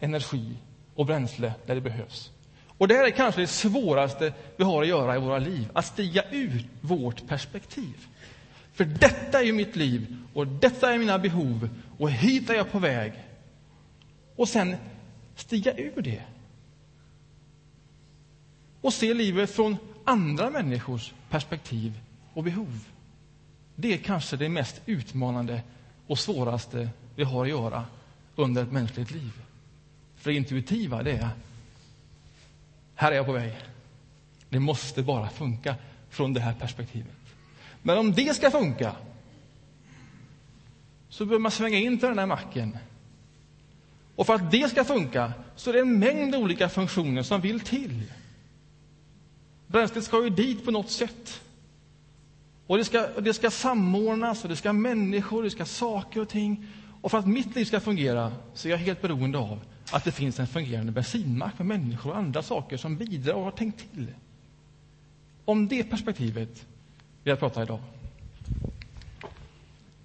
energi 0.01 0.55
och 0.95 1.07
bränsle 1.07 1.53
där 1.67 1.75
det 1.75 1.81
behövs. 1.81 2.31
Och 2.67 2.89
det 2.89 2.95
här 2.95 3.07
är 3.07 3.11
kanske 3.11 3.41
det 3.41 3.47
svåraste 3.47 4.33
vi 4.57 4.65
har 4.65 4.83
att 4.83 4.89
göra 4.89 5.17
i 5.17 5.21
våra 5.21 5.39
liv, 5.39 5.69
att 5.73 5.87
stiga 5.87 6.25
ur 6.31 6.69
vårt 6.81 7.29
perspektiv. 7.29 8.07
För 8.79 8.85
detta 8.85 9.41
är 9.41 9.45
ju 9.45 9.53
mitt 9.53 9.77
liv 9.77 10.17
och 10.35 10.47
detta 10.47 10.95
är 10.95 10.99
mina 10.99 11.19
behov 11.19 11.69
och 11.99 12.11
hit 12.11 12.51
är 12.51 12.55
jag 12.55 12.73
på 12.73 12.79
väg. 12.79 13.13
Och 14.37 14.49
sen 14.49 14.77
stiga 15.35 15.77
ur 15.77 16.03
det. 16.03 16.23
Och 18.81 18.93
se 18.93 19.15
livet 19.15 19.51
från 19.51 19.77
andra 20.05 20.51
människors 20.51 21.13
perspektiv 21.31 22.01
och 22.35 22.45
behov. 22.45 22.85
Det 23.75 23.95
är 23.95 23.99
kanske 23.99 24.37
det 24.37 24.49
mest 24.49 24.81
utmanande 24.87 25.63
och 26.07 26.19
svåraste 26.19 26.89
vi 27.17 27.25
har 27.25 27.45
att 27.45 27.51
göra 27.51 27.85
under 28.37 28.63
ett 28.63 28.73
mänskligt 28.73 29.11
liv. 29.11 29.33
För 30.17 30.31
det 30.31 30.37
intuitiva, 30.37 31.03
det 31.03 31.13
är 31.13 31.29
här 32.95 33.13
är 33.13 33.17
jag 33.17 33.27
på 33.27 33.33
väg. 33.33 33.55
Det 34.49 34.61
måste 34.61 35.03
bara 35.03 35.29
funka 35.29 35.75
från 36.11 36.35
det 36.35 36.41
här 36.41 36.55
perspektivet. 36.55 37.18
Men 37.83 37.99
om 37.99 38.13
det 38.13 38.37
ska 38.37 38.51
funka 38.51 38.97
så 41.09 41.25
behöver 41.25 41.43
man 41.43 41.53
svänga 41.53 41.79
in 41.79 41.99
till 41.99 42.09
den 42.09 42.19
här 42.19 42.27
macken. 42.27 42.79
Och 44.17 44.27
för 44.27 44.35
att 44.35 44.51
det 44.51 44.71
ska 44.71 44.85
funka 44.85 45.33
så 45.57 45.71
är 45.71 45.75
det 45.75 45.81
en 45.81 45.99
mängd 45.99 46.35
olika 46.35 46.69
funktioner 46.69 47.23
som 47.23 47.41
vill 47.41 47.61
till. 47.61 48.03
Bränslet 49.67 50.05
ska 50.05 50.25
ju 50.25 50.31
dit 50.31 50.65
på 50.65 50.71
något 50.71 50.91
sätt. 50.91 51.41
Och 52.67 52.79
det 52.79 52.85
ska, 52.85 53.07
det 53.21 53.35
ska 53.35 53.51
samordnas, 53.51 54.43
och 54.43 54.49
det 54.49 54.57
ska 54.57 54.73
människor, 54.73 55.43
det 55.43 55.51
ska 55.51 55.65
saker 55.65 56.21
och 56.21 56.29
ting. 56.29 56.67
Och 57.01 57.11
för 57.11 57.19
att 57.19 57.27
mitt 57.27 57.57
liv 57.57 57.65
ska 57.65 57.81
fungera 57.81 58.33
så 58.55 58.69
är 58.69 58.73
jag 58.73 58.79
helt 58.79 59.03
beroende 59.03 59.39
av 59.39 59.61
att 59.93 60.05
det 60.05 60.13
finns 60.13 60.41
en 60.41 60.47
fungerande 60.47 60.93
bensinmack 60.93 61.59
med 61.59 61.67
människor 61.67 62.11
och 62.11 62.19
andra 62.19 62.43
saker 62.43 62.77
som 62.77 62.97
bidrar 62.97 63.35
och 63.35 63.45
har 63.45 63.51
tänkt 63.51 63.93
till. 63.93 64.07
Om 65.45 65.69
det 65.69 65.85
perspektivet 65.85 66.67
vi 67.23 67.31
har 67.31 67.37
pratat 67.37 67.63
idag. 67.63 67.81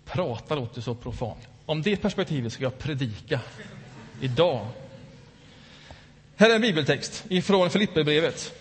Prata 0.06 0.56
låter 0.56 0.82
så 0.82 0.96
profant. 0.96 1.48
Om 1.66 1.82
det 1.82 1.96
perspektivet 1.96 2.54
ska 2.54 2.64
jag 2.64 2.80
predika 2.80 3.40
idag. 4.22 4.68
Här 6.36 6.50
är 6.50 6.56
en 6.56 6.62
bibeltext 6.62 7.26
ifrån 7.30 7.70
Filipperbrevet. 7.70 8.54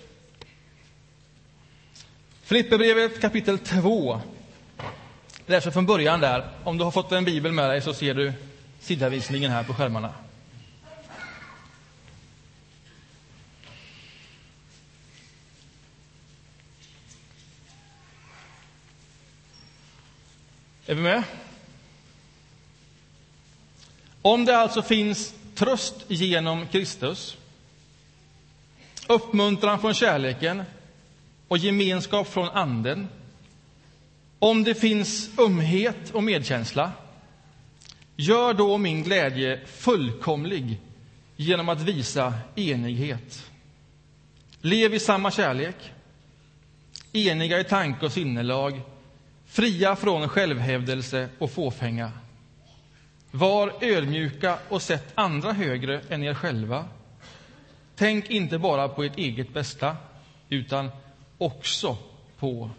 Filipperbrevet 2.43 3.21
kapitel 3.21 3.59
2. 3.59 4.21
Läser 5.47 5.71
från 5.71 5.87
början 5.87 6.21
där. 6.21 6.49
Om 6.65 6.79
du 6.79 6.85
har 6.85 6.91
fått 6.91 7.13
en 7.13 7.25
bibel 7.25 7.53
med 7.53 7.71
dig 7.71 7.81
så 7.81 7.95
ser 7.95 8.15
du 8.15 8.33
sidavisningen 8.81 9.51
här 9.51 9.65
på 9.65 9.75
skärmarna. 9.75 10.15
Är 20.93 20.97
vi 20.97 21.03
med? 21.03 21.23
Om 24.23 24.45
det 24.45 24.57
alltså 24.57 24.83
finns 24.83 25.35
tröst 25.55 25.95
genom 26.09 26.67
Kristus, 26.67 27.37
uppmuntran 29.07 29.81
från 29.81 29.95
kärleken 29.95 30.63
och 31.49 31.59
gemenskap 31.59 32.29
från 32.29 32.49
Anden, 32.49 33.09
om 34.39 34.65
det 34.65 34.75
finns 34.75 35.39
ömhet 35.39 36.11
och 36.13 36.23
medkänsla, 36.23 36.93
gör 38.17 38.55
då 38.55 38.79
min 38.79 39.03
glädje 39.03 39.67
fullkomlig 39.67 40.81
genom 41.37 41.69
att 41.69 41.81
visa 41.81 42.35
enighet. 42.55 43.51
Lev 44.61 44.95
i 44.95 45.01
samma 45.01 45.31
kärlek, 45.31 45.93
eniga 47.13 47.61
i 47.61 47.65
tanke 47.65 48.07
och 48.07 48.13
sinnelag, 48.13 48.81
fria 49.53 49.97
från 49.97 50.29
självhävdelse 50.29 51.29
och 51.39 51.51
fåfänga. 51.51 52.13
Var 53.31 53.73
ödmjuka 53.81 54.59
och 54.69 54.83
sätt 54.83 55.13
andra 55.15 55.53
högre 55.53 56.01
än 56.09 56.25
er 56.25 56.35
själva. 56.35 56.85
Tänk 57.97 58.31
inte 58.31 58.59
bara 58.59 58.89
på 58.89 59.03
ert 59.05 59.19
eget 59.19 59.55
bästa, 59.55 59.97
utan 60.49 60.91
också 61.39 61.97
på 62.39 62.71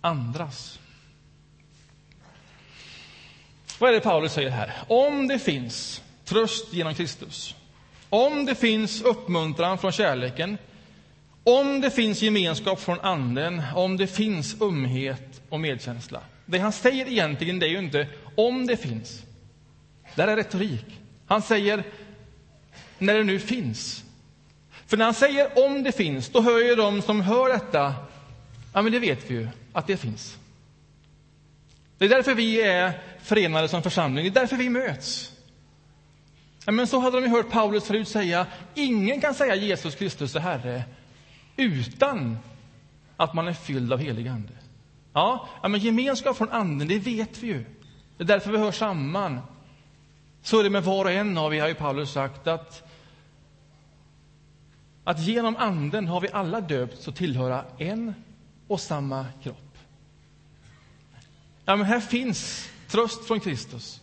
andras. 0.00 0.78
Vad 3.78 3.90
är 3.90 3.94
det 3.94 4.00
Paulus 4.00 4.32
säger 4.32 4.50
här? 4.50 4.72
Om 4.88 5.28
det 5.28 5.38
finns 5.38 6.02
tröst 6.24 6.72
genom 6.72 6.94
Kristus, 6.94 7.54
om 8.08 8.44
det 8.44 8.54
finns 8.54 9.02
uppmuntran 9.02 9.78
från 9.78 9.92
kärleken, 9.92 10.58
om 11.44 11.80
det 11.80 11.90
finns 11.90 12.22
gemenskap 12.22 12.80
från 12.80 13.00
Anden, 13.00 13.62
om 13.74 13.96
det 13.96 14.06
finns 14.06 14.56
umhet 14.60 15.31
och 15.52 15.60
medkänsla. 15.60 16.20
Det 16.46 16.58
han 16.58 16.72
säger 16.72 17.08
egentligen 17.08 17.58
det 17.58 17.66
är 17.66 17.70
ju 17.70 17.78
inte 17.78 18.08
om 18.36 18.66
det 18.66 18.76
finns. 18.76 19.22
Det 20.14 20.22
är 20.22 20.36
retorik. 20.36 21.00
Han 21.26 21.42
säger 21.42 21.84
när 22.98 23.14
det 23.14 23.24
nu 23.24 23.38
finns. 23.38 24.04
För 24.86 24.96
när 24.96 25.04
han 25.04 25.14
säger 25.14 25.64
om 25.64 25.82
det 25.82 25.92
finns, 25.92 26.28
då 26.28 26.40
hör 26.40 26.58
ju 26.58 26.74
de 26.74 27.02
som 27.02 27.20
hör 27.20 27.48
detta, 27.48 27.94
ja 28.72 28.82
men 28.82 28.92
det 28.92 28.98
vet 28.98 29.30
vi 29.30 29.34
ju, 29.34 29.48
att 29.72 29.86
det 29.86 29.96
finns. 29.96 30.38
Det 31.98 32.04
är 32.04 32.08
därför 32.08 32.34
vi 32.34 32.62
är 32.62 33.00
förenade 33.22 33.68
som 33.68 33.82
församling, 33.82 34.24
det 34.24 34.30
är 34.30 34.40
därför 34.40 34.56
vi 34.56 34.68
möts. 34.68 35.32
Ja, 36.66 36.72
men 36.72 36.86
så 36.86 36.98
hade 36.98 37.16
de 37.16 37.24
ju 37.24 37.30
hört 37.30 37.50
Paulus 37.50 37.84
förut 37.84 38.08
säga, 38.08 38.46
ingen 38.74 39.20
kan 39.20 39.34
säga 39.34 39.54
Jesus 39.54 39.94
Kristus 39.94 40.36
är 40.36 40.40
Herre 40.40 40.82
utan 41.56 42.38
att 43.16 43.34
man 43.34 43.48
är 43.48 43.52
fylld 43.52 43.92
av 43.92 43.98
helig 43.98 44.28
ande. 44.28 44.52
Ja, 45.12 45.48
men 45.62 45.80
gemenskap 45.80 46.36
från 46.36 46.50
anden, 46.50 46.88
det 46.88 46.98
vet 46.98 47.38
vi 47.38 47.46
ju. 47.46 47.64
Det 48.16 48.22
är 48.22 48.26
därför 48.26 48.52
vi 48.52 48.58
hör 48.58 48.72
samman. 48.72 49.40
Så 50.42 50.58
är 50.58 50.64
det 50.64 50.70
med 50.70 50.84
var 50.84 51.04
och 51.04 51.10
en 51.10 51.38
av 51.38 51.54
er, 51.54 51.60
har 51.60 51.68
ju 51.68 51.74
Paulus 51.74 52.12
sagt, 52.12 52.46
att, 52.46 52.88
att 55.04 55.20
genom 55.20 55.56
anden 55.56 56.08
har 56.08 56.20
vi 56.20 56.28
alla 56.32 56.60
döpts 56.60 57.08
att 57.08 57.16
tillhöra 57.16 57.64
en 57.78 58.14
och 58.68 58.80
samma 58.80 59.26
kropp. 59.42 59.78
Ja, 61.64 61.76
men 61.76 61.86
här 61.86 62.00
finns 62.00 62.70
tröst 62.88 63.24
från 63.24 63.40
Kristus. 63.40 64.00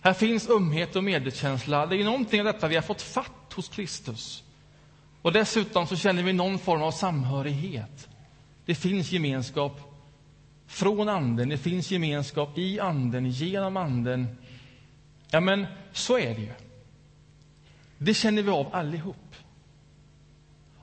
Här 0.00 0.12
finns 0.12 0.48
ömhet 0.48 0.96
och 0.96 1.04
medkänsla. 1.04 1.86
Det 1.86 1.96
är 1.96 2.04
någonting 2.04 2.40
av 2.40 2.46
detta 2.46 2.68
vi 2.68 2.74
har 2.74 2.82
fått 2.82 3.02
fatt 3.02 3.52
hos 3.54 3.68
Kristus. 3.68 4.44
Och 5.22 5.32
dessutom 5.32 5.86
så 5.86 5.96
känner 5.96 6.22
vi 6.22 6.32
någon 6.32 6.58
form 6.58 6.82
av 6.82 6.90
samhörighet. 6.90 8.08
Det 8.64 8.74
finns 8.74 9.12
gemenskap 9.12 9.87
från 10.68 11.08
Anden, 11.08 11.48
det 11.48 11.58
finns 11.58 11.90
gemenskap 11.90 12.58
i 12.58 12.80
Anden, 12.80 13.30
genom 13.30 13.76
Anden. 13.76 14.36
Ja, 15.30 15.40
men 15.40 15.66
så 15.92 16.18
är 16.18 16.34
det 16.34 16.40
ju. 16.40 16.52
Det 17.98 18.14
känner 18.14 18.42
vi 18.42 18.50
av 18.50 18.74
allihop. 18.74 19.34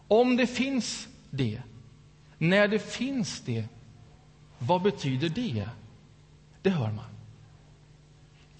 Om 0.08 0.38
det 0.38 0.48
finns 0.48 1.08
det, 1.30 1.62
när 2.38 2.68
det 2.68 2.80
finns 2.80 3.42
det, 3.42 3.64
vad 4.58 4.82
betyder 4.82 5.30
det? 5.30 5.70
Det 6.62 6.70
hör 6.70 6.92
man. 6.92 7.06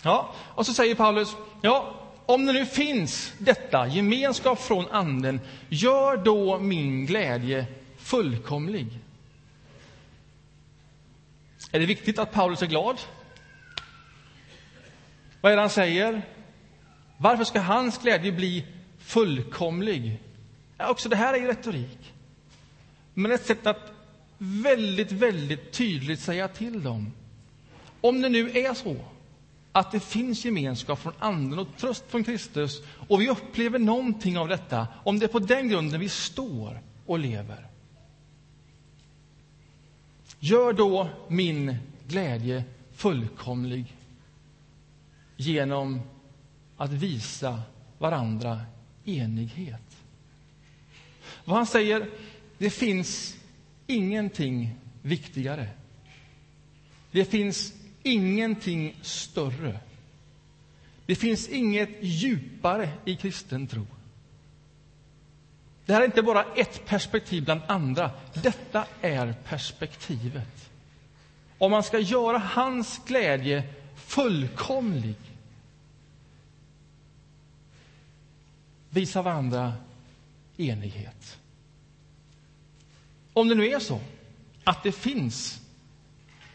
Ja, 0.04 0.34
och 0.38 0.66
så 0.66 0.74
säger 0.74 0.96
Paulus, 0.96 1.36
ja, 1.62 1.94
om 2.26 2.46
det 2.46 2.54
nu 2.54 2.66
finns 2.66 3.34
detta, 3.38 3.88
gemenskap 3.88 4.60
från 4.60 4.88
Anden, 4.92 5.40
gör 5.70 6.18
då 6.18 6.60
min 6.60 7.06
glädje 7.06 7.66
fullkomlig. 7.98 8.88
Är 11.76 11.80
det 11.80 11.86
viktigt 11.86 12.20
att 12.20 12.32
Paulus 12.32 12.62
är 12.62 12.68
glad? 12.68 13.00
Vad 15.42 15.52
är 15.52 15.56
det 15.56 15.62
han 15.62 15.70
säger? 15.70 16.22
Varför 17.18 17.44
ska 17.44 17.60
hans 17.60 17.98
glädje 17.98 18.32
bli 18.32 18.66
fullkomlig? 19.00 20.20
Ja, 20.78 20.90
också 20.90 21.10
det 21.10 21.16
här 21.16 21.34
är 21.34 21.38
ju 21.38 21.48
retorik. 21.48 22.14
Men 23.14 23.32
ett 23.32 23.46
sätt 23.46 23.68
att 23.68 23.92
väldigt, 24.38 25.12
väldigt 25.12 25.72
tydligt 25.72 26.20
säga 26.20 26.48
till 26.48 26.84
dem. 26.84 27.12
Om 28.02 28.22
det 28.22 28.30
nu 28.30 28.50
är 28.50 28.74
så 28.74 28.96
att 29.72 29.92
det 29.92 30.00
finns 30.00 30.46
gemenskap 30.46 31.00
från 31.00 31.14
Anden 31.20 31.60
och 31.60 31.68
tröst 31.78 32.04
från 32.08 32.24
Kristus 32.24 32.82
och 33.08 33.22
vi 33.22 33.30
upplever 33.30 33.80
någonting 33.80 34.38
av 34.38 34.48
detta, 34.48 34.88
om 35.04 35.20
det 35.20 35.26
är 35.26 35.28
på 35.28 35.40
den 35.40 35.70
grunden 35.70 36.00
vi 36.00 36.10
står 36.10 36.82
och 37.06 37.20
lever. 37.20 37.68
Gör 40.46 40.74
då 40.74 41.10
min 41.28 41.76
glädje 42.08 42.64
fullkomlig 42.92 43.96
genom 45.38 46.02
att 46.78 46.92
visa 46.92 47.62
varandra 47.98 48.62
enighet. 49.06 49.98
Vad 51.46 51.58
han 51.58 51.66
säger, 51.66 52.10
det 52.58 52.70
finns 52.70 53.38
ingenting 53.88 54.76
viktigare. 55.02 55.70
Det 57.12 57.26
finns 57.26 57.74
ingenting 58.04 58.96
större. 59.02 59.80
Det 61.06 61.16
finns 61.16 61.50
inget 61.50 61.90
djupare 62.02 62.90
i 63.06 63.16
kristen 63.16 63.68
tro 63.68 63.86
det 65.86 65.94
här 65.94 66.02
är 66.02 66.06
inte 66.06 66.22
bara 66.22 66.46
ett 66.56 66.86
perspektiv 66.86 67.46
bland 67.46 67.62
andra. 67.68 68.12
Detta 68.34 68.86
är 69.02 69.36
perspektivet. 69.44 70.70
Om 71.58 71.72
man 71.72 71.84
ska 71.84 72.00
göra 72.00 72.38
hans 72.38 73.02
glädje 73.06 73.64
fullkomlig 73.96 75.16
visa 78.90 79.22
varandra 79.22 79.74
enighet. 80.58 81.38
Om 83.34 83.48
det 83.48 83.56
nu 83.56 83.68
är 83.68 83.80
så 83.80 84.00
att 84.64 84.84
det 84.84 84.92
finns 84.92 85.62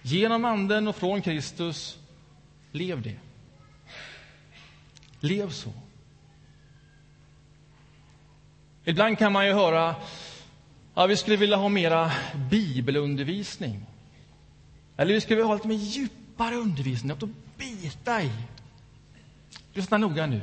genom 0.03 0.45
Anden 0.45 0.89
och 0.89 0.97
från 0.97 1.23
Kristus, 1.23 1.99
lev 2.73 3.03
det. 3.03 3.17
Lev 5.21 5.51
så. 5.51 5.73
Ibland 8.91 9.19
kan 9.19 9.33
man 9.33 9.47
ju 9.47 9.53
höra 9.53 9.95
ja, 10.95 11.07
vi 11.07 11.17
skulle 11.17 11.37
vilja 11.37 11.57
ha 11.57 11.69
mera 11.69 12.13
bibelundervisning. 12.51 13.87
Eller 14.97 15.15
vi 15.15 15.21
skulle 15.21 15.37
vilja 15.37 15.47
ha 15.47 15.55
lite 15.55 15.69
mer 15.69 15.77
djupare 15.77 16.55
undervisning, 16.55 17.09
något 17.09 17.23
att 17.23 17.59
bita 17.59 18.23
i. 18.23 18.31
Lyssna 19.73 19.99
noga 19.99 20.27
nu. 20.27 20.41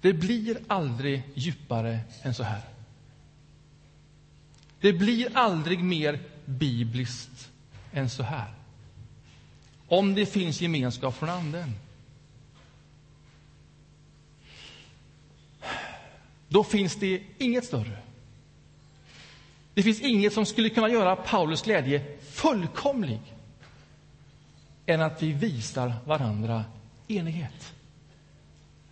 Det 0.00 0.12
blir 0.12 0.58
aldrig 0.66 1.22
djupare 1.34 2.00
än 2.22 2.34
så 2.34 2.42
här. 2.42 2.60
Det 4.80 4.92
blir 4.92 5.28
aldrig 5.36 5.84
mer 5.84 6.18
bibliskt 6.44 7.50
än 7.92 8.10
så 8.10 8.22
här. 8.22 8.54
Om 9.88 10.14
det 10.14 10.26
finns 10.26 10.60
gemenskap 10.60 11.16
från 11.16 11.28
Anden. 11.28 11.74
Då 16.48 16.64
finns 16.64 16.96
det 16.96 17.22
inget 17.38 17.64
större. 17.64 17.98
Det 19.74 19.82
finns 19.82 20.00
inget 20.00 20.32
som 20.32 20.46
skulle 20.46 20.68
kunna 20.68 20.88
göra 20.88 21.16
Paulus 21.16 21.62
glädje 21.62 22.02
fullkomlig 22.30 23.20
än 24.86 25.00
att 25.00 25.22
vi 25.22 25.32
visar 25.32 25.92
varandra 26.06 26.64
enighet. 27.08 27.72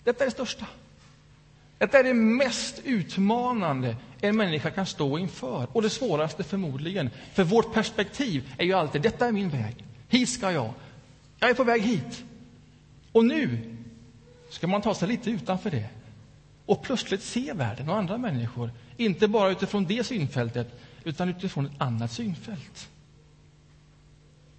Detta 0.05 0.25
är 0.25 0.27
det 0.27 0.35
största. 0.35 0.67
Detta 1.79 1.99
är 1.99 2.05
det 2.05 2.15
mest 2.15 2.81
utmanande 2.85 3.97
en 4.21 4.37
människa 4.37 4.71
kan 4.71 4.87
stå 4.87 5.19
inför, 5.19 5.67
och 5.73 5.83
det 5.83 5.91
svåraste 5.91 6.45
förmodligen. 6.45 7.11
För 7.33 7.45
vårt 7.45 7.73
perspektiv 7.73 8.55
är 8.59 8.65
ju 8.65 8.73
alltid 8.73 9.03
detta 9.03 9.27
är 9.27 9.33
min 9.33 9.49
väg, 9.49 9.85
hit 10.09 10.29
ska 10.29 10.53
jag, 10.53 10.73
jag 11.39 11.51
är 11.51 11.55
på 11.55 11.65
väg 11.65 11.83
hit. 11.83 12.25
Och 13.13 13.25
nu 13.25 13.77
ska 14.51 14.67
man 14.67 14.83
ta 14.83 14.95
sig 14.95 15.09
lite 15.09 15.31
utanför 15.31 15.71
det 15.71 15.89
och 16.67 16.83
plötsligt 16.83 17.23
se 17.23 17.53
världen 17.53 17.89
och 17.89 17.97
andra 17.97 18.19
människor, 18.19 18.71
inte 18.97 19.29
bara 19.29 19.51
utifrån 19.51 19.85
det 19.85 20.05
synfältet, 20.05 20.81
utan 21.05 21.29
utifrån 21.29 21.67
ett 21.67 21.73
annat 21.79 22.13
synfält. 22.13 22.89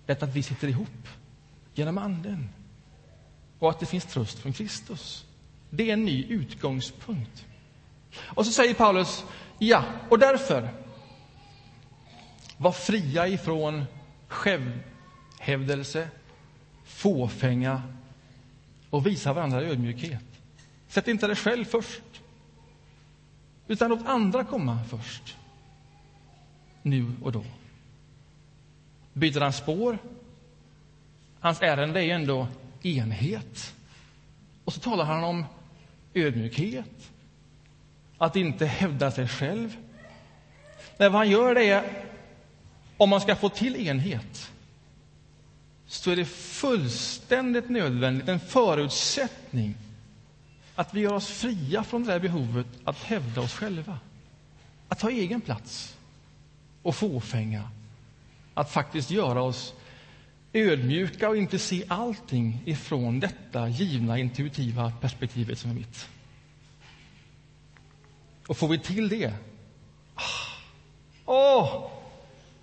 Detta 0.06 0.26
att 0.26 0.36
vi 0.36 0.44
sitter 0.44 0.68
ihop 0.68 1.08
genom 1.74 1.98
Anden 1.98 2.50
och 3.60 3.70
att 3.70 3.80
det 3.80 3.86
finns 3.86 4.06
tröst 4.06 4.40
från 4.40 4.54
Kristus. 4.54 5.26
Det 5.70 5.90
är 5.90 5.94
en 5.94 6.06
ny 6.06 6.26
utgångspunkt. 6.30 7.46
Och 8.20 8.46
så 8.46 8.52
säger 8.52 8.74
Paulus, 8.74 9.26
ja, 9.60 9.84
och 10.10 10.20
därför 10.20 10.70
var 12.58 12.72
fria 12.72 13.28
ifrån 13.28 13.86
självhävdelse, 14.28 16.10
fåfänga 16.86 17.82
och 18.90 19.08
visa 19.08 19.34
varandra 19.34 19.62
ödmjukhet. 19.62 20.27
Sätt 20.88 21.08
inte 21.08 21.28
dig 21.28 21.36
själv 21.36 21.66
först, 21.66 22.22
utan 23.68 23.90
låt 23.90 24.06
andra 24.06 24.44
komma 24.44 24.80
först. 24.90 25.36
Nu 26.82 27.12
och 27.22 27.32
då. 27.32 27.46
Byter 29.14 29.40
han 29.42 29.54
spår? 29.54 29.98
Hans 31.40 31.62
ärende 31.62 32.04
är 32.04 32.16
ändå 32.16 32.48
enhet. 32.84 33.74
Och 34.64 34.74
så 34.74 34.80
talar 34.80 35.06
han 35.06 35.24
om 35.24 35.46
ödmjukhet, 36.14 37.12
att 38.18 38.36
inte 38.36 38.66
hävda 38.66 39.12
sig 39.12 39.28
själv. 39.28 39.78
Nej, 40.98 41.10
vad 41.10 41.20
han 41.20 41.30
gör 41.30 41.56
det 41.56 41.70
är, 41.70 42.06
om 42.98 43.10
man 43.10 43.22
ska 43.22 43.36
få 43.36 43.50
till 43.50 43.76
enhet 43.76 44.52
så 45.88 46.12
är 46.12 46.16
det 46.16 46.26
fullständigt 46.26 47.70
nödvändigt, 47.70 48.28
en 48.28 48.40
förutsättning 48.40 49.76
att 50.78 50.94
vi 50.94 51.02
gör 51.02 51.14
oss 51.14 51.28
fria 51.28 51.84
från 51.84 52.04
det 52.04 52.12
där 52.12 52.20
behovet 52.20 52.68
att 52.84 53.04
hävda 53.04 53.42
oss 53.42 53.54
själva. 53.54 54.00
Att 54.88 55.00
ta 55.00 55.10
egen 55.10 55.42
plats 55.42 55.98
och 56.82 56.96
fåfänga. 56.96 57.70
Att 58.54 58.72
faktiskt 58.72 59.12
göra 59.12 59.42
oss 59.42 59.74
ödmjuka 60.54 61.30
och 61.30 61.38
inte 61.38 61.60
se 61.60 61.84
allting 61.88 62.62
ifrån 62.66 63.20
detta 63.20 63.68
givna 63.68 64.20
intuitiva 64.20 64.94
perspektivet 65.02 65.60
som 65.60 65.72
är 65.72 65.76
mitt. 65.76 66.08
Och 68.48 68.58
får 68.58 68.68
vi 68.68 68.80
till 68.80 69.10
det, 69.10 69.34
ah. 70.16 70.22
åh, 71.26 71.64
oh, 71.64 71.92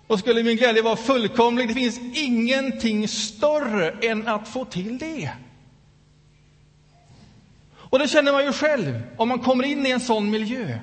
då 0.07 0.17
skulle 0.17 0.43
min 0.43 0.57
glädje 0.57 0.81
vara 0.81 0.95
fullkomlig. 0.95 1.67
Det 1.67 1.73
finns 1.73 1.99
ingenting 2.13 3.07
större 3.07 3.91
än 3.91 4.27
att 4.27 4.47
få 4.47 4.65
till 4.65 4.97
det. 4.97 5.31
Och 7.95 7.99
det 7.99 8.07
känner 8.07 8.31
man 8.31 8.45
ju 8.45 8.51
själv 8.51 9.01
om 9.17 9.29
man 9.29 9.39
kommer 9.39 9.63
in 9.63 9.85
i 9.85 9.89
en 9.89 9.99
sån 9.99 10.29
miljö. 10.29 10.79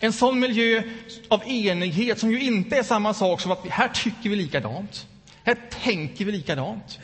En 0.00 0.12
sån 0.12 0.40
miljö 0.40 0.82
av 1.28 1.42
enighet 1.46 2.18
som 2.18 2.30
ju 2.30 2.40
inte 2.40 2.76
är 2.76 2.82
samma 2.82 3.14
sak 3.14 3.40
som 3.40 3.52
att 3.52 3.66
här 3.66 3.88
tycker 3.88 4.30
vi 4.30 4.36
likadant. 4.36 5.06
Här 5.44 5.56
tänker 5.70 6.24
vi 6.24 6.32
likadant. 6.32 6.98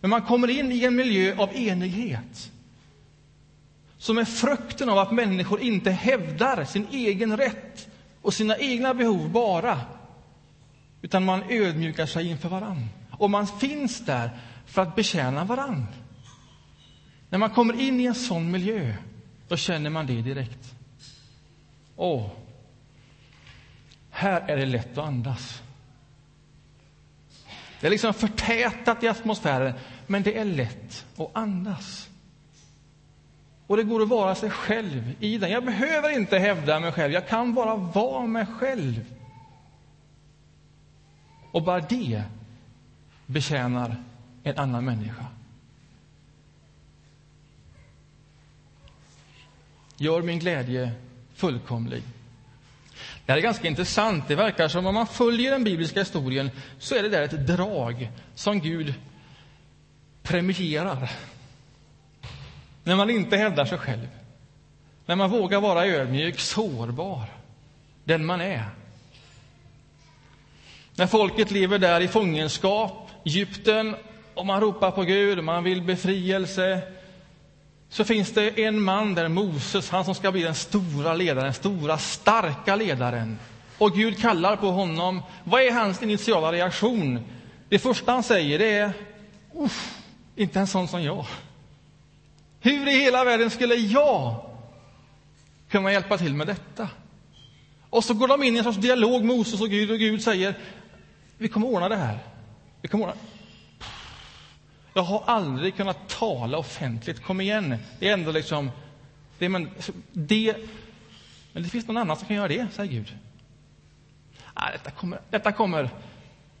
Men 0.00 0.10
man 0.10 0.22
kommer 0.22 0.50
in 0.50 0.72
i 0.72 0.84
en 0.84 0.96
miljö 0.96 1.36
av 1.38 1.56
enighet 1.56 2.50
som 3.98 4.18
är 4.18 4.24
frukten 4.24 4.88
av 4.88 4.98
att 4.98 5.12
människor 5.12 5.60
inte 5.60 5.90
hävdar 5.90 6.64
sin 6.64 6.86
egen 6.92 7.36
rätt 7.36 7.88
och 8.22 8.34
sina 8.34 8.56
egna 8.56 8.94
behov 8.94 9.30
bara, 9.30 9.80
utan 11.02 11.24
man 11.24 11.42
ödmjukar 11.48 12.06
sig 12.06 12.28
inför 12.28 12.48
varann. 12.48 12.88
Och 13.10 13.30
man 13.30 13.46
finns 13.46 14.04
där 14.04 14.30
för 14.66 14.82
att 14.82 14.96
betjäna 14.96 15.44
varann. 15.44 15.86
När 17.32 17.38
man 17.38 17.50
kommer 17.50 17.80
in 17.80 18.00
i 18.00 18.04
en 18.04 18.14
sån 18.14 18.50
miljö, 18.50 18.94
då 19.48 19.56
känner 19.56 19.90
man 19.90 20.06
det 20.06 20.22
direkt. 20.22 20.74
Åh, 21.96 22.30
här 24.10 24.40
är 24.48 24.56
det 24.56 24.66
lätt 24.66 24.98
att 24.98 25.06
andas. 25.06 25.62
Det 27.80 27.86
är 27.86 27.90
liksom 27.90 28.14
förtätat 28.14 29.02
i 29.02 29.08
atmosfären, 29.08 29.74
men 30.06 30.22
det 30.22 30.38
är 30.38 30.44
lätt 30.44 31.06
att 31.16 31.30
andas. 31.36 32.08
Och 33.66 33.76
det 33.76 33.82
går 33.82 34.02
att 34.02 34.08
vara 34.08 34.34
sig 34.34 34.50
själv 34.50 35.12
i 35.20 35.38
den. 35.38 35.50
Jag 35.50 35.64
behöver 35.64 36.10
inte 36.10 36.38
hävda 36.38 36.80
mig 36.80 36.92
själv, 36.92 37.12
jag 37.12 37.28
kan 37.28 37.54
bara 37.54 37.76
vara 37.76 38.26
mig 38.26 38.46
själv. 38.46 39.14
Och 41.52 41.62
bara 41.62 41.80
det 41.80 42.22
betjänar 43.26 43.96
en 44.42 44.58
annan 44.58 44.84
människa. 44.84 45.26
Gör 50.02 50.22
min 50.22 50.38
glädje 50.38 50.90
fullkomlig. 51.34 52.02
Det 53.26 53.32
här 53.32 53.38
är 53.38 53.42
ganska 53.42 53.68
intressant. 53.68 54.28
Det 54.28 54.34
verkar 54.34 54.68
som 54.68 54.86
om 54.86 54.94
man 54.94 55.06
följer 55.06 55.50
den 55.50 55.64
bibliska 55.64 56.00
historien 56.00 56.50
så 56.78 56.94
är 56.94 57.02
det 57.02 57.08
där 57.08 57.22
ett 57.22 57.46
drag 57.46 58.10
som 58.34 58.60
Gud 58.60 58.94
premierar. 60.22 61.10
När 62.84 62.96
man 62.96 63.10
inte 63.10 63.36
hävdar 63.36 63.64
sig 63.64 63.78
själv. 63.78 64.06
När 65.06 65.16
man 65.16 65.30
vågar 65.30 65.60
vara 65.60 65.86
ödmjuk, 65.86 66.40
sårbar, 66.40 67.26
den 68.04 68.26
man 68.26 68.40
är. 68.40 68.64
När 70.94 71.06
folket 71.06 71.50
lever 71.50 71.78
där 71.78 72.00
i 72.00 72.08
fångenskap, 72.08 73.10
Egypten, 73.24 73.96
och 74.34 74.46
man 74.46 74.60
ropar 74.60 74.90
på 74.90 75.02
Gud, 75.02 75.44
man 75.44 75.64
vill 75.64 75.82
befrielse, 75.82 76.82
så 77.92 78.04
finns 78.04 78.30
det 78.30 78.64
en 78.64 78.82
man 78.82 79.14
där, 79.14 79.28
Moses, 79.28 79.90
han 79.90 80.04
som 80.04 80.14
ska 80.14 80.32
bli 80.32 80.42
den 80.42 80.54
stora 80.54 81.14
ledaren, 81.14 81.44
den 81.44 81.54
stora, 81.54 81.98
starka 81.98 82.76
ledaren. 82.76 83.38
Och 83.78 83.94
Gud 83.94 84.20
kallar 84.20 84.56
på 84.56 84.70
honom. 84.70 85.22
Vad 85.44 85.62
är 85.62 85.72
hans 85.72 86.02
initiala 86.02 86.52
reaktion? 86.52 87.20
Det 87.68 87.78
första 87.78 88.12
han 88.12 88.22
säger 88.22 88.58
det 88.58 88.78
är 88.78 88.92
inte 90.36 90.60
en 90.60 90.66
sån 90.66 90.88
som 90.88 91.02
jag. 91.02 91.26
Hur 92.60 92.88
i 92.88 92.90
hela 92.90 93.24
världen 93.24 93.50
skulle 93.50 93.74
jag 93.74 94.34
kunna 95.68 95.92
hjälpa 95.92 96.18
till 96.18 96.34
med 96.34 96.46
detta? 96.46 96.88
Och 97.90 98.04
så 98.04 98.14
går 98.14 98.28
de 98.28 98.42
in 98.42 98.54
i 98.54 98.58
en 98.58 98.64
sorts 98.64 98.78
dialog, 98.78 99.24
Moses 99.24 99.60
och 99.60 99.70
Gud, 99.70 99.90
och 99.90 99.98
Gud 99.98 100.22
säger 100.22 100.54
vi 101.38 101.48
kommer 101.48 101.66
ordna 101.66 101.88
det 101.88 101.96
här. 101.96 102.18
Vi 102.82 102.88
kommer 102.88 103.04
ordna. 103.04 103.16
Jag 104.94 105.02
har 105.02 105.22
aldrig 105.26 105.76
kunnat 105.76 106.08
tala 106.08 106.58
offentligt. 106.58 107.22
Kom 107.22 107.40
igen. 107.40 107.76
Det 107.98 108.08
är 108.08 108.12
ändå 108.12 108.32
liksom... 108.32 108.70
Det, 109.38 109.48
men, 109.48 109.70
det, 110.12 110.56
Men 111.52 111.62
det 111.62 111.68
finns 111.68 111.86
någon 111.86 111.96
annan 111.96 112.16
som 112.16 112.26
kan 112.26 112.36
göra 112.36 112.48
det, 112.48 112.68
säger 112.72 112.92
Gud. 112.92 113.16
Ah, 114.54 114.70
detta 114.70 114.90
kommer, 114.90 115.20
detta 115.30 115.52
kommer. 115.52 115.90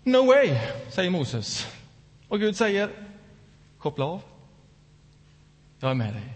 No 0.04 0.26
way, 0.26 0.58
säger 0.90 1.10
Moses. 1.10 1.66
Och 2.28 2.40
Gud 2.40 2.56
säger, 2.56 2.90
koppla 3.78 4.04
av. 4.04 4.22
Jag 5.80 5.90
är 5.90 5.94
med 5.94 6.14
dig. 6.14 6.32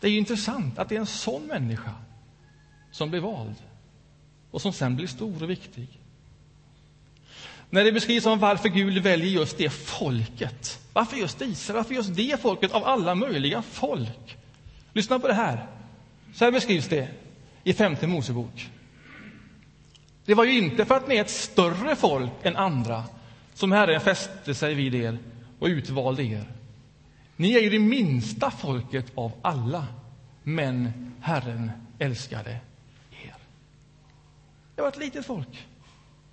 Det 0.00 0.06
är 0.06 0.10
ju 0.10 0.18
intressant 0.18 0.78
att 0.78 0.88
det 0.88 0.96
är 0.96 1.00
en 1.00 1.06
sån 1.06 1.42
människa 1.46 1.94
som 2.90 3.10
blir 3.10 3.20
vald 3.20 3.56
och 4.50 4.62
som 4.62 4.72
sen 4.72 4.96
blir 4.96 5.06
stor 5.06 5.42
och 5.42 5.50
viktig. 5.50 6.00
När 7.74 7.84
det 7.84 7.92
beskrivs 7.92 8.26
om 8.26 8.38
varför 8.38 8.68
Gud 8.68 9.02
väljer 9.02 9.28
just 9.28 9.58
det 9.58 9.70
folket. 9.70 10.80
Varför 10.92 11.16
just 11.16 11.42
Israel? 11.42 11.76
Varför 11.76 11.94
just 11.94 12.16
det 12.16 12.40
folket 12.40 12.72
av 12.72 12.84
alla 12.84 13.14
möjliga 13.14 13.62
folk? 13.62 14.36
Lyssna 14.92 15.18
på 15.18 15.28
det 15.28 15.34
här. 15.34 15.66
Så 16.34 16.44
här 16.44 16.52
beskrivs 16.52 16.88
det 16.88 17.08
i 17.64 17.72
femte 17.72 18.06
Mosebok. 18.06 18.70
Det 20.24 20.34
var 20.34 20.44
ju 20.44 20.58
inte 20.58 20.84
för 20.84 20.94
att 20.94 21.08
ni 21.08 21.16
är 21.16 21.20
ett 21.20 21.30
större 21.30 21.96
folk 21.96 22.30
än 22.42 22.56
andra 22.56 23.04
som 23.54 23.72
Herren 23.72 24.00
fäste 24.00 24.54
sig 24.54 24.74
vid 24.74 24.94
er 24.94 25.18
och 25.58 25.66
utvalde 25.66 26.22
er. 26.22 26.44
Ni 27.36 27.54
är 27.54 27.60
ju 27.60 27.70
det 27.70 27.78
minsta 27.78 28.50
folket 28.50 29.06
av 29.14 29.32
alla, 29.42 29.86
men 30.42 30.92
Herren 31.20 31.70
älskade 31.98 32.50
er. 33.10 33.34
Det 34.74 34.82
var 34.82 34.88
ett 34.88 34.98
litet 34.98 35.26
folk, 35.26 35.66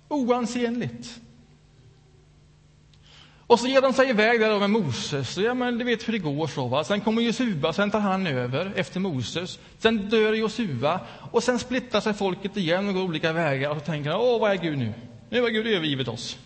oansenligt. 0.08 1.20
Och 3.46 3.60
så 3.60 3.66
ger 3.66 3.80
de 3.80 3.92
sig 3.92 4.08
iväg 4.08 4.40
där 4.40 4.58
med 4.58 4.70
Moses. 4.70 5.36
Ja, 5.36 5.54
men 5.54 5.78
du 5.78 5.84
vet 5.84 6.08
hur 6.08 6.12
det 6.12 6.18
går. 6.18 6.46
Så, 6.46 6.68
va? 6.68 6.84
Sen 6.84 7.00
kommer 7.00 7.22
Josua, 7.22 7.72
sen 7.72 7.90
tar 7.90 8.00
han 8.00 8.26
över 8.26 8.72
efter 8.76 9.00
Moses. 9.00 9.58
Sen 9.78 10.08
dör 10.08 10.32
Josua 10.32 11.00
och 11.30 11.42
sen 11.42 11.58
splittrar 11.58 12.00
sig 12.00 12.14
folket 12.14 12.56
igen 12.56 12.88
och 12.88 12.94
går 12.94 13.02
olika 13.02 13.32
vägar. 13.32 13.70
Och 13.70 13.78
så 13.78 13.84
tänker 13.84 14.10
de, 14.10 14.20
åh, 14.20 14.40
vad 14.40 14.50
är 14.50 14.56
Gud 14.56 14.78
nu? 14.78 14.92
Nu 15.30 15.40
har 15.42 15.48
Gud 15.48 15.66
övergivit 15.66 16.08
oss. 16.08 16.38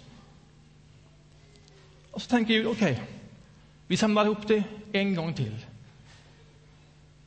Och 2.10 2.22
så 2.22 2.28
tänker 2.28 2.54
Gud, 2.54 2.66
okej, 2.66 2.92
okay, 2.92 3.04
vi 3.86 3.96
samlar 3.96 4.24
ihop 4.24 4.48
det 4.48 4.64
en 4.92 5.14
gång 5.14 5.34
till. 5.34 5.56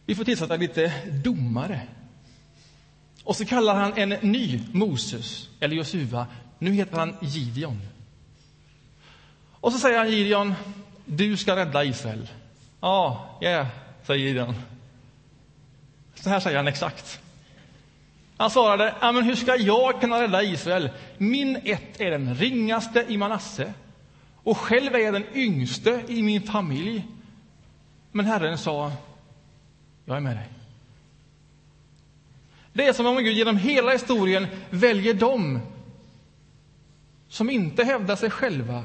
Vi 0.05 0.15
får 0.15 0.23
tillsätta 0.23 0.55
lite 0.55 0.93
domare. 1.23 1.81
Och 3.23 3.35
så 3.35 3.45
kallar 3.45 3.75
han 3.75 3.93
en 3.93 4.09
ny 4.09 4.61
Moses, 4.71 5.49
eller 5.59 5.75
Josua. 5.75 6.27
Nu 6.59 6.71
heter 6.71 6.97
han 6.97 7.15
Gideon. 7.21 7.81
Och 9.61 9.71
så 9.71 9.79
säger 9.79 9.97
han 9.97 10.11
Gideon, 10.11 10.53
du 11.05 11.37
ska 11.37 11.55
rädda 11.55 11.83
Israel. 11.83 12.29
Ja, 12.81 13.37
ja, 13.41 13.49
yeah, 13.49 13.67
säger 14.03 14.25
Gideon. 14.25 14.55
Så 16.15 16.29
här 16.29 16.39
säger 16.39 16.57
han 16.57 16.67
exakt. 16.67 17.21
Han 18.37 18.49
svarade, 18.49 18.95
ja, 19.01 19.11
men 19.11 19.23
hur 19.23 19.35
ska 19.35 19.55
jag 19.55 20.01
kunna 20.01 20.21
rädda 20.21 20.43
Israel? 20.43 20.89
Min 21.17 21.55
ett 21.55 22.01
är 22.01 22.11
den 22.11 22.35
ringaste 22.35 23.05
i 23.07 23.17
Manasse 23.17 23.73
och 24.43 24.57
själv 24.57 24.95
är 24.95 24.99
jag 24.99 25.13
den 25.13 25.25
yngste 25.33 26.03
i 26.07 26.21
min 26.23 26.41
familj. 26.41 27.07
Men 28.11 28.25
Herren 28.25 28.57
sa, 28.57 28.91
jag 30.05 30.17
är 30.17 30.21
med 30.21 30.35
dig. 30.35 30.47
Det 32.73 32.85
är 32.85 32.93
som 32.93 33.05
om 33.05 33.15
Gud 33.15 33.37
genom 33.37 33.57
hela 33.57 33.91
historien 33.91 34.47
väljer 34.69 35.13
dem 35.13 35.59
som 37.27 37.49
inte 37.49 37.83
hävdar 37.83 38.15
sig 38.15 38.29
själva 38.29 38.83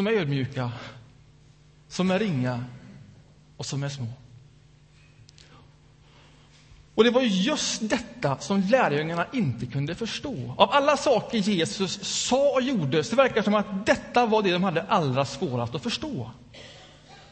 som 0.00 0.06
är 0.06 0.12
ödmjuka, 0.12 0.70
som 1.88 2.10
är 2.10 2.18
ringa 2.18 2.64
och 3.56 3.66
som 3.66 3.82
är 3.82 3.88
små. 3.88 4.06
Och 6.94 7.04
det 7.04 7.10
var 7.10 7.22
just 7.22 7.88
detta 7.88 8.38
som 8.38 8.60
lärjungarna 8.60 9.26
inte 9.32 9.66
kunde 9.66 9.94
förstå. 9.94 10.54
Av 10.58 10.70
alla 10.70 10.96
saker 10.96 11.38
Jesus 11.38 12.04
sa 12.04 12.52
och 12.52 12.62
gjorde 12.62 13.04
så 13.04 13.16
verkar 13.16 13.34
det 13.34 13.42
som 13.42 13.54
att 13.54 13.86
detta 13.86 14.26
var 14.26 14.42
det 14.42 14.52
de 14.52 14.64
hade 14.64 14.82
allra 14.82 15.24
svårast 15.24 15.74
att 15.74 15.82
förstå. 15.82 16.30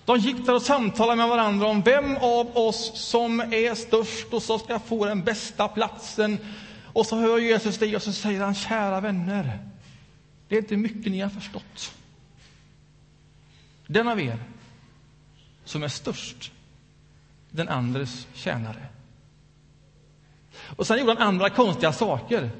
De 0.04 0.18
gick 0.18 0.46
där 0.46 0.54
och 0.54 0.62
samtalade 0.62 1.16
med 1.16 1.28
varandra 1.28 1.66
om 1.66 1.82
vem 1.82 2.16
av 2.16 2.56
oss 2.56 2.92
som 2.94 3.40
är 3.40 3.74
störst 3.74 4.32
och 4.32 4.42
som 4.42 4.58
ska 4.58 4.78
få 4.78 5.04
den 5.04 5.24
bästa 5.24 5.68
platsen. 5.68 6.38
Och 6.84 7.06
så 7.06 7.16
hör 7.16 7.38
Jesus 7.38 7.78
det 7.78 7.96
och 7.96 8.02
så 8.02 8.12
säger 8.12 8.40
han, 8.40 8.54
kära 8.54 9.00
vänner, 9.00 9.58
det 10.48 10.54
är 10.54 10.58
inte 10.58 10.76
mycket 10.76 11.12
ni 11.12 11.20
har 11.20 11.30
förstått. 11.30 11.92
Den 13.90 14.08
av 14.08 14.20
er 14.20 14.38
som 15.64 15.82
är 15.82 15.88
störst, 15.88 16.52
den 17.50 17.68
andres 17.68 18.26
tjänare. 18.34 18.86
Och 20.76 20.86
sen 20.86 20.98
gjorde 20.98 21.12
han 21.12 21.28
andra 21.28 21.50
konstiga 21.50 21.92
saker. 21.92 22.50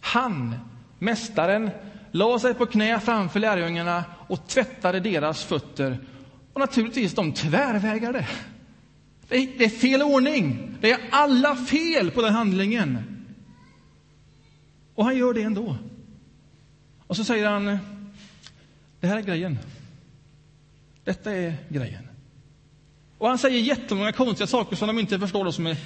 Han, 0.00 0.54
mästaren, 0.98 1.70
la 2.10 2.38
sig 2.38 2.54
på 2.54 2.66
knä 2.66 3.00
framför 3.00 3.40
lärjungarna 3.40 4.04
och 4.28 4.46
tvättade 4.46 5.00
deras 5.00 5.44
fötter. 5.44 5.98
Och 6.52 6.60
naturligtvis, 6.60 7.14
de 7.14 7.32
tvärvägrade. 7.32 8.28
Det 9.28 9.36
är, 9.36 9.58
det 9.58 9.64
är 9.64 9.68
fel 9.68 10.02
ordning. 10.02 10.76
Det 10.80 10.92
är 10.92 11.00
alla 11.10 11.56
fel 11.56 12.10
på 12.10 12.22
den 12.22 12.34
handlingen. 12.34 13.04
Och 14.94 15.04
han 15.04 15.16
gör 15.16 15.34
det 15.34 15.42
ändå. 15.42 15.76
Och 17.06 17.16
så 17.16 17.24
säger 17.24 17.48
han, 17.48 17.78
det 19.00 19.06
här 19.06 19.16
är 19.16 19.22
grejen. 19.22 19.58
Detta 21.10 21.32
är 21.32 21.56
grejen. 21.68 22.08
Och 23.18 23.28
han 23.28 23.38
säger 23.38 23.60
jättemånga 23.60 24.12
konstiga 24.12 24.46
saker 24.46 24.76
som 24.76 24.86
de 24.86 24.98
inte 24.98 25.18
förstår. 25.18 25.44
De 25.44 25.52
som 25.52 25.66
är 25.66 25.76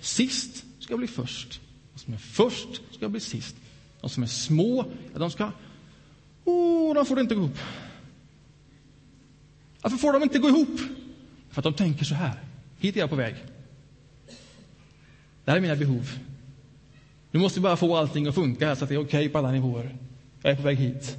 sist 0.00 0.64
ska 0.78 0.96
bli 0.96 1.06
först. 1.06 1.60
De 1.92 1.98
som 1.98 2.14
är 2.14 2.18
först 2.18 2.68
ska 2.94 3.08
bli 3.08 3.20
sist. 3.20 3.56
De 4.00 4.10
som 4.10 4.22
är 4.22 4.26
små, 4.26 4.84
ja, 5.12 5.18
de 5.18 5.30
ska... 5.30 5.50
Oh, 6.44 6.94
de 6.94 7.06
får 7.06 7.14
det 7.14 7.20
inte 7.20 7.34
gå 7.34 7.40
ihop. 7.40 7.58
Varför 9.82 9.96
får 9.96 10.12
de 10.12 10.22
inte 10.22 10.38
gå 10.38 10.48
ihop? 10.48 10.80
För 11.50 11.60
att 11.60 11.64
de 11.64 11.74
tänker 11.74 12.04
så 12.04 12.14
här. 12.14 12.42
Hit 12.78 12.96
är 12.96 13.00
jag 13.00 13.10
på 13.10 13.16
väg. 13.16 13.34
Det 15.44 15.50
här 15.50 15.56
är 15.56 15.60
mina 15.60 15.76
behov. 15.76 16.18
Nu 17.30 17.40
måste 17.40 17.60
vi 17.60 17.62
bara 17.62 17.76
få 17.76 17.96
allting 17.96 18.26
att 18.26 18.34
funka 18.34 18.66
här 18.66 18.74
så 18.74 18.84
att 18.84 18.88
det 18.88 18.94
är 18.94 18.98
okej 18.98 19.18
okay 19.18 19.28
på 19.28 19.38
alla 19.38 19.50
nivåer. 19.50 19.96
Jag 20.42 20.52
är 20.52 20.56
på 20.56 20.62
väg 20.62 20.78
hit. 20.78 21.16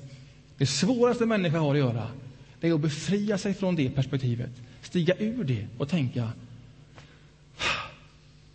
Det 0.57 0.65
svåraste 0.65 1.25
människa 1.25 1.59
har 1.59 1.71
att 1.71 1.79
göra 1.79 2.07
det 2.59 2.67
är 2.67 2.73
att 2.73 2.81
befria 2.81 3.37
sig 3.37 3.53
från 3.53 3.75
det 3.75 3.89
perspektivet, 3.89 4.51
stiga 4.81 5.15
ur 5.17 5.43
det 5.43 5.67
och 5.77 5.89
tänka 5.89 6.31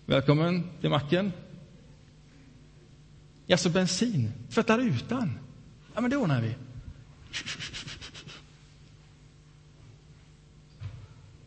Välkommen 0.06 0.70
till 0.80 0.90
macken. 0.90 1.32
Jaså, 3.46 3.70
bensin? 3.70 4.32
Tvätta 4.50 4.78
rutan? 4.78 5.38
Ja, 5.94 6.00
men 6.00 6.10
det 6.10 6.16
ordnar 6.16 6.42
vi. 6.42 6.54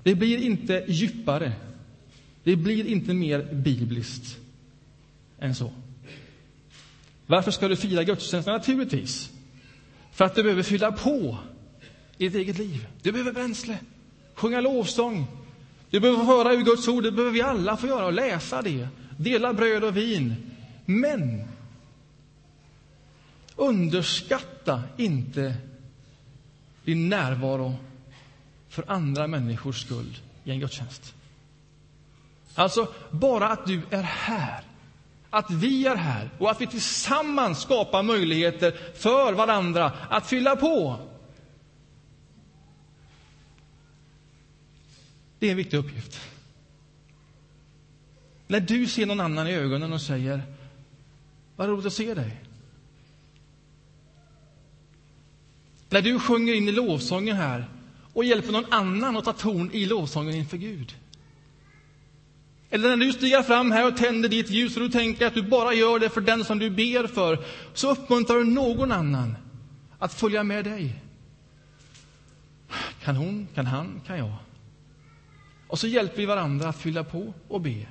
Det 0.03 0.15
blir 0.15 0.37
inte 0.37 0.85
djupare. 0.87 1.53
Det 2.43 2.55
blir 2.55 2.85
inte 2.85 3.13
mer 3.13 3.53
bibliskt 3.53 4.37
än 5.39 5.55
så. 5.55 5.71
Varför 7.25 7.51
ska 7.51 7.67
du 7.67 7.75
fira 7.75 8.03
gudstjänsten? 8.03 8.53
Naturligtvis 8.53 9.31
för 10.11 10.25
att 10.25 10.35
du 10.35 10.43
behöver 10.43 10.63
fylla 10.63 10.91
på 10.91 11.37
i 12.17 12.29
ditt 12.29 12.35
eget 12.35 12.57
liv. 12.57 12.87
Du 13.01 13.11
behöver 13.11 13.31
bränsle, 13.31 13.79
sjunga 14.35 14.61
lovsång. 14.61 15.27
Du 15.89 15.99
behöver 15.99 16.23
höra 16.23 16.53
ur 16.53 16.61
Guds 16.61 16.87
ord, 16.87 17.03
det 17.03 17.11
behöver 17.11 17.33
vi 17.33 17.41
alla 17.41 17.77
få 17.77 17.87
göra 17.87 18.05
och 18.05 18.13
läsa 18.13 18.61
det. 18.61 18.87
Dela 19.17 19.53
bröd 19.53 19.83
och 19.83 19.97
vin. 19.97 20.35
Men 20.85 21.43
underskatta 23.55 24.83
inte 24.97 25.53
din 26.83 27.09
närvaro 27.09 27.75
för 28.69 28.83
andra 28.87 29.27
människors 29.27 29.81
skull 29.81 30.17
i 30.43 30.51
en 30.51 30.59
gudstjänst. 30.59 31.13
Alltså, 32.55 32.87
bara 33.11 33.49
att 33.49 33.65
du 33.65 33.81
är 33.89 34.03
här, 34.03 34.63
att 35.29 35.51
vi 35.51 35.85
är 35.85 35.95
här 35.95 36.29
och 36.37 36.51
att 36.51 36.61
vi 36.61 36.67
tillsammans 36.67 37.61
skapar 37.61 38.03
möjligheter 38.03 38.73
för 38.95 39.33
varandra 39.33 39.91
att 40.09 40.27
fylla 40.27 40.55
på 40.55 40.99
Det 45.39 45.47
är 45.47 45.51
en 45.51 45.57
viktig 45.57 45.77
uppgift. 45.77 46.21
När 48.47 48.59
du 48.59 48.87
ser 48.87 49.05
någon 49.05 49.19
annan 49.19 49.47
i 49.47 49.53
ögonen 49.53 49.93
och 49.93 50.01
säger 50.01 50.41
Vad 51.55 51.69
roligt 51.69 51.85
att 51.85 51.93
se 51.93 52.13
dig. 52.13 52.41
När 55.89 56.01
du 56.01 56.19
sjunger 56.19 56.53
in 56.53 56.67
i 56.67 56.71
lovsången 56.71 57.35
här 57.35 57.65
och 58.13 58.25
hjälper 58.25 58.51
någon 58.51 58.73
annan 58.73 59.17
att 59.17 59.25
ta 59.25 59.33
ton 59.33 59.71
i 59.73 59.85
lovsången 59.85 60.35
inför 60.35 60.57
Gud. 60.57 60.95
Eller 62.69 62.89
när 62.89 63.05
du 63.05 63.13
stiger 63.13 63.43
fram 63.43 63.71
här 63.71 63.87
och 63.87 63.97
tänder 63.97 64.29
ditt 64.29 64.49
ljus 64.49 64.75
och 64.75 64.81
du 64.81 64.89
tänker 64.89 65.27
att 65.27 65.33
du 65.33 65.41
bara 65.41 65.73
gör 65.73 65.99
det 65.99 66.09
för 66.09 66.21
den 66.21 66.45
som 66.45 66.59
du 66.59 66.69
ber 66.69 67.07
för, 67.07 67.45
så 67.73 67.91
uppmuntrar 67.91 68.37
du 68.37 68.43
någon 68.43 68.91
annan 68.91 69.37
att 69.99 70.13
följa 70.13 70.43
med 70.43 70.65
dig. 70.65 71.03
Kan 73.03 73.15
hon, 73.15 73.47
kan 73.55 73.65
han, 73.65 74.01
kan 74.07 74.17
jag. 74.17 74.33
Och 75.67 75.79
så 75.79 75.87
hjälper 75.87 76.17
vi 76.17 76.25
varandra 76.25 76.69
att 76.69 76.77
fylla 76.77 77.03
på 77.03 77.33
och 77.47 77.61
be. 77.61 77.85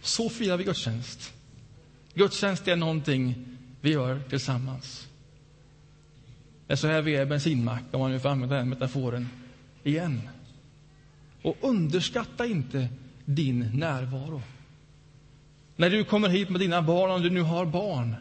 Så 0.00 0.28
firar 0.28 0.56
vi 0.56 0.64
gudstjänst. 0.64 1.32
Gudstjänst 2.14 2.68
är 2.68 2.76
någonting 2.76 3.34
vi 3.80 3.90
gör 3.90 4.20
tillsammans. 4.28 5.08
Det 6.66 6.72
är 6.72 6.76
så 6.76 6.86
här 6.86 7.02
vi 7.02 7.16
är 7.16 7.26
bensinmack, 7.26 7.82
om 7.90 8.00
man 8.00 8.10
nu 8.10 8.20
får 8.20 8.28
använda 8.28 8.56
den 8.56 8.68
metaforen 8.68 9.28
igen. 9.82 10.28
Och 11.42 11.56
underskatta 11.60 12.46
inte 12.46 12.88
din 13.24 13.70
närvaro. 13.74 14.42
När 15.76 15.90
du 15.90 16.04
kommer 16.04 16.28
hit 16.28 16.50
med 16.50 16.60
dina 16.60 16.82
barn, 16.82 17.10
om 17.10 17.22
du 17.22 17.30
nu 17.30 17.42
har 17.42 17.66
barn, 17.66 18.16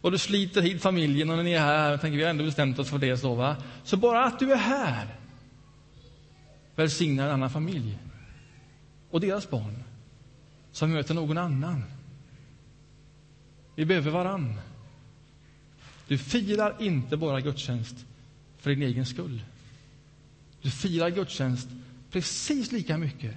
och 0.00 0.10
du 0.10 0.18
sliter 0.18 0.62
hit 0.62 0.82
familjen 0.82 1.30
och 1.30 1.44
ni 1.44 1.52
är 1.52 1.60
här, 1.60 1.96
tänker 1.96 2.18
vi 2.18 2.22
har 2.22 2.30
ändå 2.30 2.44
bestämt 2.44 2.78
oss 2.78 2.90
för 2.90 2.98
det, 2.98 3.16
så, 3.16 3.34
va? 3.34 3.56
så 3.84 3.96
bara 3.96 4.24
att 4.24 4.38
du 4.38 4.52
är 4.52 4.56
här 4.56 5.18
välsignar 6.74 7.26
en 7.26 7.32
annan 7.32 7.50
familj 7.50 7.98
och 9.10 9.20
deras 9.20 9.50
barn 9.50 9.82
som 10.72 10.92
möter 10.92 11.14
någon 11.14 11.38
annan. 11.38 11.84
Vi 13.74 13.84
behöver 13.84 14.10
varann. 14.10 14.60
Du 16.08 16.18
firar 16.18 16.76
inte 16.80 17.16
bara 17.16 17.40
gudstjänst 17.40 17.96
för 18.58 18.70
din 18.70 18.82
egen 18.82 19.06
skull. 19.06 19.42
Du 20.62 20.70
firar 20.70 21.10
gudstjänst 21.10 21.68
precis 22.10 22.72
lika 22.72 22.98
mycket 22.98 23.34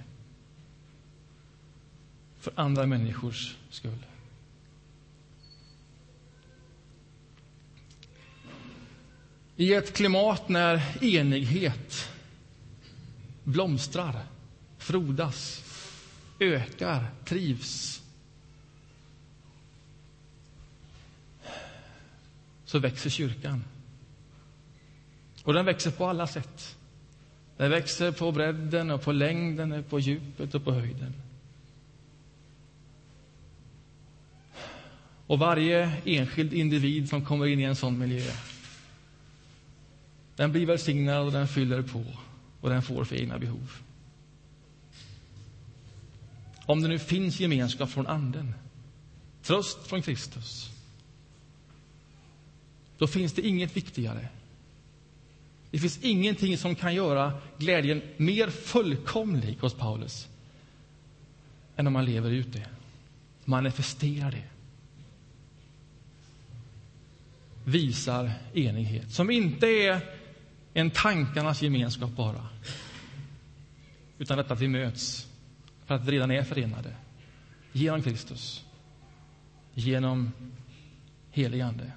för 2.40 2.52
andra 2.56 2.86
människors 2.86 3.56
skull. 3.70 3.98
I 9.62 9.74
ett 9.74 9.92
klimat 9.92 10.48
när 10.48 11.04
enighet 11.04 12.10
blomstrar, 13.44 14.26
frodas, 14.78 15.64
ökar, 16.38 17.06
trivs 17.24 18.02
så 22.64 22.78
växer 22.78 23.10
kyrkan. 23.10 23.64
Och 25.44 25.52
den 25.52 25.64
växer 25.64 25.90
på 25.90 26.06
alla 26.06 26.26
sätt. 26.26 26.76
Den 27.56 27.70
växer 27.70 28.12
på 28.12 28.32
bredden, 28.32 28.90
och 28.90 29.02
på 29.02 29.12
längden, 29.12 29.84
på 29.88 30.00
djupet 30.00 30.54
och 30.54 30.64
på 30.64 30.72
höjden. 30.72 31.14
Och 35.26 35.38
varje 35.38 35.92
enskild 36.04 36.52
individ 36.52 37.08
som 37.08 37.24
kommer 37.24 37.46
in 37.46 37.60
i 37.60 37.62
en 37.62 37.76
sån 37.76 37.98
miljö 37.98 38.32
den 40.36 40.52
blir 40.52 40.66
välsignad 40.66 41.26
och 41.26 41.32
den 41.32 41.48
fyller 41.48 41.82
på 41.82 42.04
och 42.60 42.70
den 42.70 42.82
får 42.82 43.04
för 43.04 43.16
egna 43.16 43.38
behov. 43.38 43.72
Om 46.66 46.82
det 46.82 46.88
nu 46.88 46.98
finns 46.98 47.40
gemenskap 47.40 47.90
från 47.90 48.06
Anden, 48.06 48.54
tröst 49.42 49.86
från 49.86 50.02
Kristus, 50.02 50.70
då 52.98 53.06
finns 53.06 53.32
det 53.32 53.46
inget 53.46 53.76
viktigare. 53.76 54.28
Det 55.70 55.78
finns 55.78 55.98
ingenting 56.02 56.58
som 56.58 56.74
kan 56.74 56.94
göra 56.94 57.32
glädjen 57.58 58.02
mer 58.16 58.50
fullkomlig 58.50 59.58
hos 59.60 59.74
Paulus 59.74 60.28
än 61.76 61.86
om 61.86 61.92
man 61.92 62.04
lever 62.04 62.30
ut 62.30 62.52
det, 62.52 62.66
manifesterar 63.44 64.30
det. 64.30 64.44
Visar 67.64 68.32
enighet, 68.54 69.12
som 69.12 69.30
inte 69.30 69.66
är 69.66 70.00
en 70.74 70.90
tankarnas 70.90 71.62
gemenskap 71.62 72.10
bara. 72.10 72.46
Utan 74.18 74.38
detta 74.38 74.54
att 74.54 74.60
vi 74.60 74.68
möts 74.68 75.26
för 75.86 75.94
att 75.94 76.04
vi 76.04 76.12
redan 76.12 76.30
är 76.30 76.42
förenade 76.42 76.94
genom 77.72 78.02
Kristus, 78.02 78.64
genom 79.74 80.32
helig 81.30 81.60
Ande. 81.60 81.92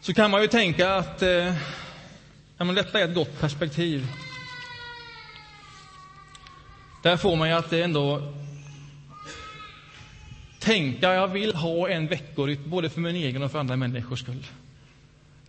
Så 0.00 0.14
kan 0.14 0.30
man 0.30 0.42
ju 0.42 0.48
tänka 0.48 0.94
att 0.94 1.22
eh, 1.22 1.54
ja, 2.56 2.64
men 2.64 2.74
detta 2.74 3.00
är 3.00 3.08
ett 3.08 3.14
gott 3.14 3.40
perspektiv. 3.40 4.06
Där 7.02 7.16
får 7.16 7.36
man 7.36 7.48
ju 7.48 7.54
att 7.54 7.70
det 7.70 7.82
ändå 7.82 8.34
tänka, 10.58 11.14
jag 11.14 11.28
vill 11.28 11.54
ha 11.54 11.88
en 11.88 12.06
veckorytm 12.06 12.70
både 12.70 12.90
för 12.90 13.00
min 13.00 13.16
egen 13.16 13.42
och 13.42 13.52
för 13.52 13.58
andra 13.58 13.76
människors 13.76 14.20
skull. 14.20 14.46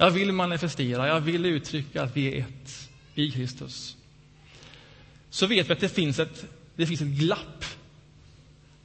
Jag 0.01 0.11
vill 0.11 0.31
manifestera, 0.31 1.07
jag 1.07 1.21
vill 1.21 1.45
uttrycka 1.45 2.03
att 2.03 2.17
vi 2.17 2.37
är 2.37 2.39
ett 2.39 2.89
i 3.15 3.31
Kristus. 3.31 3.97
Så 5.29 5.47
vet 5.47 5.69
vi 5.69 5.73
att 5.73 5.79
det 5.79 5.89
finns 5.89 6.19
ett, 6.19 6.45
det 6.75 6.85
finns 6.85 7.01
ett 7.01 7.07
glapp 7.07 7.65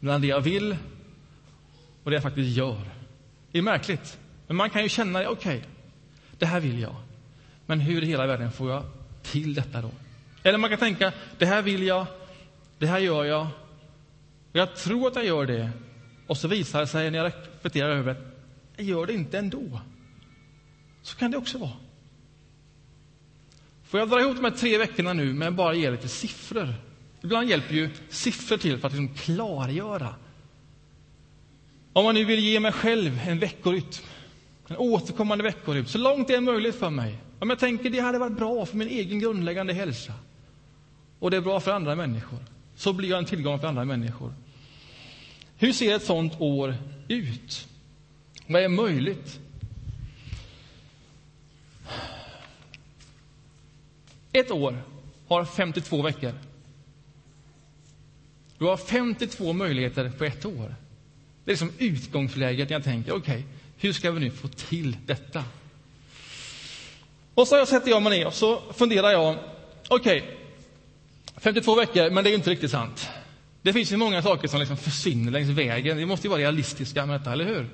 mellan 0.00 0.20
det 0.20 0.26
jag 0.26 0.40
vill 0.40 0.76
och 2.02 2.10
det 2.10 2.14
jag 2.14 2.22
faktiskt 2.22 2.56
gör. 2.56 2.80
Det 3.52 3.58
är 3.58 3.62
märkligt, 3.62 4.18
men 4.46 4.56
man 4.56 4.70
kan 4.70 4.82
ju 4.82 4.88
känna, 4.88 5.28
okej, 5.28 5.56
okay, 5.56 5.60
det 6.38 6.46
här 6.46 6.60
vill 6.60 6.80
jag. 6.80 6.96
Men 7.66 7.80
hur 7.80 8.02
i 8.02 8.06
hela 8.06 8.26
världen 8.26 8.52
får 8.52 8.70
jag 8.70 8.84
till 9.22 9.54
detta 9.54 9.82
då? 9.82 9.90
Eller 10.42 10.58
man 10.58 10.70
kan 10.70 10.78
tänka, 10.78 11.12
det 11.38 11.46
här 11.46 11.62
vill 11.62 11.82
jag, 11.82 12.06
det 12.78 12.86
här 12.86 12.98
gör 12.98 13.24
jag, 13.24 13.46
och 14.52 14.58
jag 14.58 14.76
tror 14.76 15.08
att 15.08 15.16
jag 15.16 15.26
gör 15.26 15.46
det. 15.46 15.70
Och 16.26 16.36
så 16.36 16.48
visar 16.48 16.80
det 16.80 16.86
sig 16.86 17.10
när 17.10 17.18
jag 17.18 17.26
reflekterar 17.26 17.90
över 17.90 18.14
det, 18.14 18.20
jag 18.76 18.86
gör 18.86 19.06
det 19.06 19.12
inte 19.12 19.38
ändå. 19.38 19.80
Så 21.06 21.16
kan 21.16 21.30
det 21.30 21.36
också 21.36 21.58
vara. 21.58 21.72
Får 23.84 24.00
jag 24.00 24.10
dra 24.10 24.20
ihop 24.20 24.36
de 24.36 24.44
här 24.44 24.50
tre 24.50 24.78
veckorna 24.78 25.12
nu 25.12 25.32
med 25.34 25.54
bara 25.54 25.74
ge 25.74 25.90
lite 25.90 26.08
siffror? 26.08 26.74
Ibland 27.22 27.48
hjälper 27.48 27.74
ju 27.74 27.90
siffror 28.08 28.56
till 28.56 28.78
för 28.78 28.86
att 28.86 28.92
liksom 28.92 29.14
klargöra. 29.14 30.14
Om 31.92 32.04
man 32.04 32.14
nu 32.14 32.24
vill 32.24 32.38
ge 32.38 32.60
mig 32.60 32.72
själv 32.72 33.20
en 33.26 33.38
veckorytm, 33.38 34.04
en 34.68 34.76
återkommande 34.76 35.44
veckorytm, 35.44 35.86
så 35.86 35.98
långt 35.98 36.28
det 36.28 36.34
är 36.34 36.40
möjligt 36.40 36.74
för 36.74 36.90
mig. 36.90 37.18
Om 37.38 37.50
jag 37.50 37.58
tänker 37.58 37.90
det 37.90 38.00
hade 38.00 38.18
varit 38.18 38.36
bra 38.36 38.66
för 38.66 38.76
min 38.76 38.88
egen 38.88 39.18
grundläggande 39.18 39.72
hälsa 39.72 40.12
och 41.18 41.30
det 41.30 41.36
är 41.36 41.40
bra 41.40 41.60
för 41.60 41.72
andra 41.72 41.94
människor, 41.94 42.38
så 42.76 42.92
blir 42.92 43.08
jag 43.08 43.18
en 43.18 43.24
tillgång 43.24 43.58
för 43.58 43.68
andra 43.68 43.84
människor. 43.84 44.34
Hur 45.56 45.72
ser 45.72 45.96
ett 45.96 46.04
sånt 46.04 46.40
år 46.40 46.74
ut? 47.08 47.68
Vad 48.46 48.62
är 48.62 48.68
möjligt? 48.68 49.40
Ett 54.36 54.50
år 54.50 54.82
har 55.28 55.44
52 55.44 56.02
veckor. 56.02 56.32
Du 58.58 58.64
har 58.64 58.76
52 58.76 59.52
möjligheter 59.52 60.12
på 60.18 60.24
ett 60.24 60.44
år. 60.44 60.74
Det 61.44 61.50
är 61.50 61.52
liksom 61.52 61.72
utgångsläget 61.78 62.68
när 62.68 62.76
jag 62.76 62.84
tänker, 62.84 63.12
okej, 63.12 63.34
okay, 63.34 63.42
hur 63.78 63.92
ska 63.92 64.10
vi 64.10 64.20
nu 64.20 64.30
få 64.30 64.48
till 64.48 64.96
detta? 65.06 65.44
Och 67.34 67.48
så 67.48 67.66
sätter 67.66 67.90
jag 67.90 68.02
mig 68.02 68.18
ner 68.18 68.26
och 68.26 68.34
så 68.34 68.62
funderar 68.72 69.10
jag, 69.10 69.36
okej, 69.88 70.22
okay, 70.22 70.32
52 71.36 71.74
veckor, 71.74 72.10
men 72.10 72.24
det 72.24 72.30
är 72.30 72.34
inte 72.34 72.50
riktigt 72.50 72.70
sant. 72.70 73.08
Det 73.62 73.72
finns 73.72 73.92
ju 73.92 73.96
många 73.96 74.22
saker 74.22 74.48
som 74.48 74.60
liksom 74.60 74.76
försvinner 74.76 75.32
längs 75.32 75.48
vägen. 75.48 75.96
Vi 75.96 76.06
måste 76.06 76.26
ju 76.26 76.30
vara 76.30 76.40
realistiska 76.40 77.06
med 77.06 77.20
detta, 77.20 77.32
eller 77.32 77.44
hur? 77.44 77.68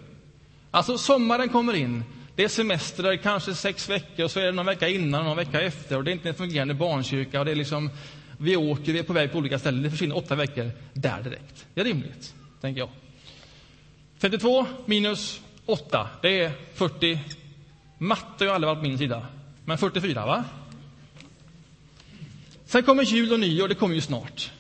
Alltså, 0.70 0.98
sommaren 0.98 1.48
kommer 1.48 1.74
in. 1.74 2.04
Det 2.36 2.44
är 2.44 2.48
semester, 2.48 3.16
kanske 3.16 3.54
sex 3.54 3.88
veckor, 3.88 4.24
och 4.24 4.30
så 4.30 4.40
är 4.40 4.44
det 4.44 4.52
någon 4.52 4.66
vecka 4.66 4.88
innan 4.88 5.20
och 5.20 5.26
någon 5.26 5.36
vecka 5.36 5.60
efter. 5.60 5.96
Och 5.96 6.04
det 6.04 6.10
är 6.10 6.12
inte 6.12 6.28
en 6.28 6.34
fungerande 6.34 6.74
barnkyrka. 6.74 7.38
Och 7.38 7.44
det 7.44 7.50
är 7.50 7.54
liksom, 7.54 7.90
vi 8.38 8.56
åker, 8.56 8.92
vi 8.92 8.98
är 8.98 9.02
på 9.02 9.12
väg 9.12 9.32
på 9.32 9.38
olika 9.38 9.58
ställen. 9.58 9.82
Det 9.82 9.90
försvinner 9.90 10.16
åtta 10.16 10.34
veckor 10.34 10.70
där 10.92 11.22
direkt. 11.22 11.66
Det 11.74 11.80
är 11.80 11.84
rimligt, 11.84 12.34
tänker 12.60 12.80
jag. 12.80 12.88
52 14.18 14.66
minus 14.86 15.40
8, 15.66 16.08
det 16.22 16.40
är 16.40 16.52
40. 16.74 17.18
Matte 17.98 18.44
har 18.44 18.54
aldrig 18.54 18.68
varit 18.68 18.78
på 18.78 18.88
min 18.88 18.98
sida, 18.98 19.26
men 19.64 19.78
44, 19.78 20.26
va? 20.26 20.44
Sen 22.66 22.82
kommer 22.82 23.02
jul 23.02 23.32
och 23.32 23.40
nyår, 23.40 23.68
det 23.68 23.74
kommer 23.74 23.94
ju 23.94 24.00
snart. 24.00 24.50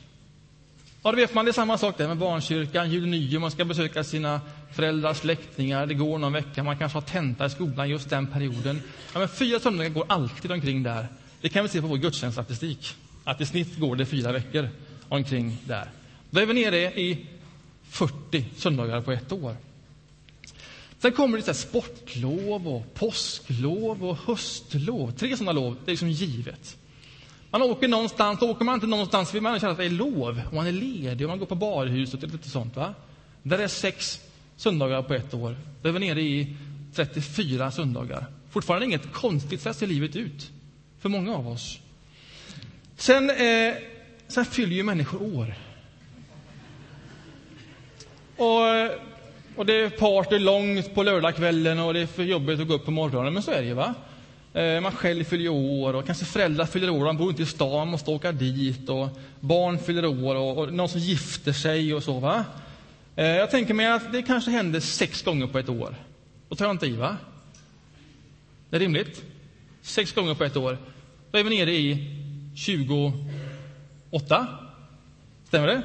Ja, 1.02 1.10
då 1.10 1.16
vet 1.16 1.34
man, 1.34 1.44
det 1.44 1.50
är 1.50 1.52
samma 1.52 1.78
sak 1.78 1.98
där 1.98 2.08
med 2.08 2.16
barnkyrkan, 2.16 2.90
jul 2.90 3.02
och 3.02 3.08
nyår, 3.08 3.40
man 3.40 3.50
ska 3.50 3.64
besöka 3.64 4.04
sina 4.04 4.40
föräldrar, 4.72 5.14
släktingar, 5.14 5.86
det 5.86 5.94
går 5.94 6.18
någon 6.18 6.32
vecka, 6.32 6.62
man 6.62 6.78
kanske 6.78 6.96
har 6.96 7.02
tenta 7.02 7.46
i 7.46 7.50
skolan 7.50 7.88
just 7.88 8.10
den 8.10 8.26
perioden. 8.26 8.82
Ja, 9.12 9.18
men 9.18 9.28
fyra 9.28 9.60
söndagar 9.60 9.90
går 9.90 10.04
alltid 10.08 10.52
omkring 10.52 10.82
där. 10.82 11.06
Det 11.40 11.48
kan 11.48 11.62
vi 11.62 11.68
se 11.68 11.80
på 11.80 11.86
vår 11.86 11.96
gudstjänststatistik, 11.96 12.94
att 13.24 13.40
i 13.40 13.46
snitt 13.46 13.78
går 13.78 13.96
det 13.96 14.06
fyra 14.06 14.32
veckor 14.32 14.68
omkring 15.08 15.58
där. 15.64 15.90
Då 16.30 16.40
är 16.40 16.46
vi 16.46 16.54
nere 16.54 16.78
i 17.00 17.26
40 17.88 18.44
söndagar 18.56 19.00
på 19.00 19.12
ett 19.12 19.32
år. 19.32 19.56
Sen 20.98 21.12
kommer 21.12 21.38
det 21.38 21.44
så 21.44 21.54
sportlov, 21.54 22.68
och 22.68 22.94
påsklov 22.94 24.04
och 24.04 24.16
höstlov. 24.16 25.12
Tre 25.12 25.36
sådana 25.36 25.52
lov, 25.52 25.76
det 25.84 25.90
är 25.90 25.92
liksom 25.92 26.10
givet. 26.10 26.76
Man 27.50 27.62
åker 27.62 27.88
någonstans, 27.88 28.42
åker 28.42 28.64
man 28.64 28.74
inte 28.74 28.86
någonstans 28.86 29.34
vill 29.34 29.42
man 29.42 29.60
känna 29.60 29.72
att 29.72 29.78
det 29.78 29.84
är 29.84 29.90
lov, 29.90 30.42
och 30.48 30.54
man 30.54 30.66
är 30.66 30.72
ledig, 30.72 31.26
och 31.26 31.30
man 31.30 31.38
går 31.38 31.46
på 31.46 31.54
badhuset 31.54 32.22
och 32.22 32.28
lite 32.28 32.48
sånt. 32.48 32.76
Va? 32.76 32.94
Där 33.42 33.58
är 33.58 33.68
sex 33.68 34.20
söndagar 34.62 35.02
på 35.02 35.14
ett 35.14 35.34
år. 35.34 35.56
Då 35.82 35.88
är 35.88 35.92
vi 35.92 35.98
nere 35.98 36.20
i 36.20 36.56
34 36.94 37.70
söndagar 37.70 38.26
Fortfarande 38.52 38.86
inget 38.86 39.12
konstigt 39.12 39.60
sätt 39.60 39.76
ser 39.76 39.86
livet 39.86 40.16
ut 40.16 40.50
för 41.00 41.08
många 41.08 41.36
av 41.36 41.48
oss. 41.48 41.78
Sen, 42.96 43.30
eh, 43.30 43.74
sen 44.28 44.44
fyller 44.44 44.76
ju 44.76 44.82
människor 44.82 45.22
år. 45.36 45.54
Och, 48.36 48.60
och 49.56 49.66
det 49.66 49.74
är 49.74 49.90
party 49.90 50.38
långt 50.38 50.94
på 50.94 51.02
lördagskvällen 51.02 51.78
och 51.78 51.94
det 51.94 52.00
är 52.00 52.06
för 52.06 52.22
jobbigt 52.22 52.60
att 52.60 52.68
gå 52.68 52.74
upp 52.74 52.84
på 52.84 52.90
morgonen, 52.90 53.34
men 53.34 53.42
så 53.42 53.50
är 53.50 53.60
det 53.60 53.66
ju. 53.66 53.74
va? 53.74 53.94
Eh, 54.54 54.80
man 54.80 54.92
själv 54.92 55.24
fyller 55.24 55.48
år 55.48 55.94
och 55.94 56.06
kanske 56.06 56.24
föräldrar 56.24 56.66
fyller 56.66 56.90
år, 56.90 57.04
man 57.04 57.16
bor 57.16 57.30
inte 57.30 57.42
i 57.42 57.46
stan, 57.46 57.70
man 57.70 57.88
måste 57.88 58.10
åka 58.10 58.32
dit 58.32 58.88
och 58.88 59.08
barn 59.40 59.78
fyller 59.78 60.06
år 60.06 60.34
och, 60.34 60.58
och 60.58 60.72
någon 60.72 60.88
som 60.88 61.00
gifter 61.00 61.52
sig 61.52 61.94
och 61.94 62.02
så. 62.02 62.18
va? 62.18 62.44
Eh, 63.16 63.26
jag 63.26 63.50
tänker 63.50 63.74
mig 63.74 63.86
att 63.86 64.12
det 64.12 64.22
kanske 64.22 64.50
händer 64.50 64.80
sex 64.80 65.22
gånger 65.22 65.46
på 65.46 65.58
ett 65.58 65.68
år. 65.68 65.94
Då 66.48 66.56
tar 66.56 66.64
jag 66.64 66.74
inte 66.74 66.86
i, 66.86 66.96
va? 66.96 67.16
Det 68.70 68.76
är 68.76 68.80
rimligt. 68.80 69.22
Sex 69.82 70.12
gånger 70.12 70.34
på 70.34 70.44
ett 70.44 70.56
år. 70.56 70.78
Då 71.30 71.38
är 71.38 71.44
vi 71.44 71.58
nere 71.58 71.72
i 71.72 72.18
28. 72.56 74.46
Stämmer 75.44 75.66
det? 75.66 75.82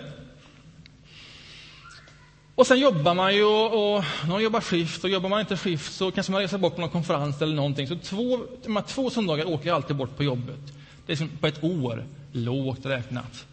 Och 2.56 2.68
sen 2.68 2.80
jobbar 2.80 3.14
man 3.14 3.36
ju 3.36 3.44
och, 3.44 3.96
och 3.98 4.04
någon 4.28 4.44
jobbar 4.44 4.62
skift 4.62 5.04
och 5.04 5.10
jobbar 5.10 5.30
man 5.30 5.40
inte 5.40 5.58
skift 5.58 5.94
så 5.94 6.12
kanske 6.12 6.32
man 6.32 6.42
reser 6.42 6.58
bort 6.58 6.76
på 6.76 6.82
någon 6.82 6.90
konferens 6.90 7.42
eller 7.42 7.56
någonting. 7.56 7.88
Så 7.88 7.96
två, 7.96 8.40
de 8.64 8.76
här 8.76 8.84
två 8.84 9.10
söndagar 9.10 9.46
åker 9.46 9.68
jag 9.68 9.76
alltid 9.76 9.96
bort 9.96 10.18
på 10.18 10.24
jobbet. 10.24 10.60
Det 11.06 11.12
är 11.12 11.18
som 11.18 11.30
på 11.30 11.48
ett 11.48 11.64
år, 11.64 12.06
lågt 12.32 12.86
räknat. 12.86 13.46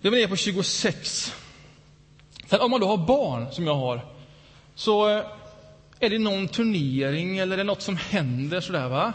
Det 0.00 0.08
är 0.08 0.12
nere 0.12 0.28
på 0.28 0.36
26. 0.36 1.32
Sen 2.46 2.60
om 2.60 2.70
man 2.70 2.80
då 2.80 2.86
har 2.86 2.96
barn, 2.96 3.46
som 3.52 3.66
jag 3.66 3.74
har, 3.74 4.00
så 4.74 5.08
eh, 5.08 5.24
är 6.00 6.10
det 6.10 6.18
någon 6.18 6.48
turnering 6.48 7.38
eller 7.38 7.52
är 7.52 7.56
det 7.56 7.64
något 7.64 7.82
som 7.82 7.96
händer 7.96 8.60
sådär 8.60 8.88
va? 8.88 9.12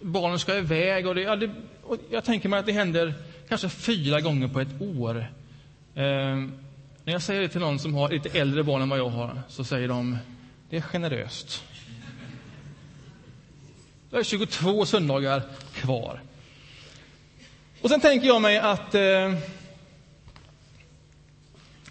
Barnen 0.00 0.38
ska 0.38 0.56
iväg 0.56 1.06
och, 1.06 1.14
det, 1.14 1.22
ja, 1.22 1.36
det, 1.36 1.50
och 1.82 1.96
jag 2.10 2.24
tänker 2.24 2.48
mig 2.48 2.58
att 2.58 2.66
det 2.66 2.72
händer 2.72 3.14
kanske 3.48 3.68
fyra 3.68 4.20
gånger 4.20 4.48
på 4.48 4.60
ett 4.60 4.80
år. 4.80 5.16
Eh, 5.94 6.36
när 7.04 7.12
jag 7.12 7.22
säger 7.22 7.40
det 7.40 7.48
till 7.48 7.60
någon 7.60 7.78
som 7.78 7.94
har 7.94 8.08
lite 8.08 8.38
äldre 8.38 8.62
barn 8.62 8.82
än 8.82 8.88
vad 8.88 8.98
jag 8.98 9.08
har, 9.08 9.42
så 9.48 9.64
säger 9.64 9.88
de 9.88 10.18
det 10.70 10.76
är 10.76 10.80
generöst. 10.80 11.64
Det 14.10 14.16
är 14.16 14.22
22 14.22 14.86
söndagar 14.86 15.42
kvar. 15.74 16.20
Och 17.82 17.90
sen 17.90 18.00
tänker 18.00 18.26
jag 18.26 18.42
mig 18.42 18.58
att 18.58 18.94
eh, 18.94 19.34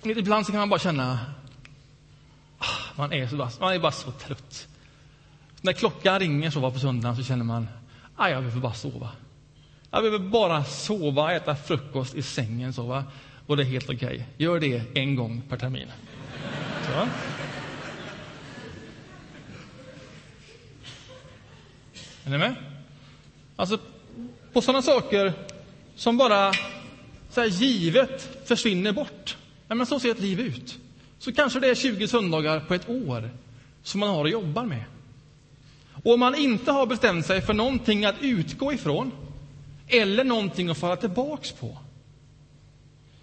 ibland 0.04 0.46
så 0.46 0.52
kan 0.52 0.60
man 0.60 0.70
bara 0.70 0.80
känna 0.80 1.20
ah, 2.58 2.66
man 2.96 3.14
är, 3.14 3.28
så, 3.28 3.36
man 3.36 3.74
är 3.74 3.80
bara 3.80 3.92
så 3.92 4.12
trött. 4.12 4.68
När 5.62 5.74
klockan 5.74 6.20
ringer 6.20 6.50
så 6.50 6.72
på 6.72 6.80
söndagen 6.80 7.16
så 7.16 7.24
känner 7.24 7.44
man 7.44 7.68
att 8.16 8.32
jag 8.32 8.44
behöver 8.44 8.62
bara 8.62 8.74
sova. 8.74 9.10
Jag 9.92 10.04
behöver 10.04 10.20
bara 10.20 10.64
sova, 10.64 11.34
äta 11.34 11.56
frukost 11.56 12.16
i 12.16 12.22
sängen. 12.22 12.74
sova. 12.74 13.04
Och 13.48 13.58
det 13.58 13.64
är 13.64 13.66
helt 13.66 13.90
okej. 13.90 13.96
Okay. 13.96 14.24
Gör 14.38 14.60
det 14.60 14.82
en 14.94 15.16
gång 15.16 15.42
per 15.50 15.58
termin. 15.58 15.88
Så. 16.86 17.08
Är 22.26 22.30
ni 22.30 22.38
med? 22.38 22.56
Alltså, 23.56 23.80
på 24.54 24.62
sådana 24.62 24.82
saker 24.82 25.34
som 25.96 26.18
bara 26.18 26.54
så 27.30 27.42
här, 27.42 27.48
givet 27.48 28.48
försvinner 28.48 28.92
bort. 28.92 29.38
Nej, 29.68 29.78
men 29.78 29.86
så 29.86 30.00
ser 30.00 30.12
ett 30.12 30.20
liv 30.20 30.40
ut. 30.40 30.80
Så 31.20 31.34
kanske 31.34 31.60
det 31.60 31.70
är 31.70 31.76
20 31.76 32.08
söndagar 32.08 32.60
på 32.60 32.74
ett 32.74 32.90
år 32.90 33.30
som 33.84 34.00
man 34.00 34.10
har 34.10 34.26
att 34.26 34.32
jobba 34.32 34.64
med. 34.64 34.84
Och 36.04 36.14
om 36.14 36.20
man 36.20 36.36
inte 36.36 36.72
har 36.72 36.86
bestämt 36.86 37.26
sig 37.26 37.42
för 37.42 37.54
någonting 37.54 38.06
att 38.06 38.22
utgå 38.22 38.74
ifrån 38.74 39.12
eller 39.88 40.24
någonting 40.24 40.70
att 40.70 40.78
falla 40.78 40.96
tillbaks 40.96 41.52
på 41.52 41.78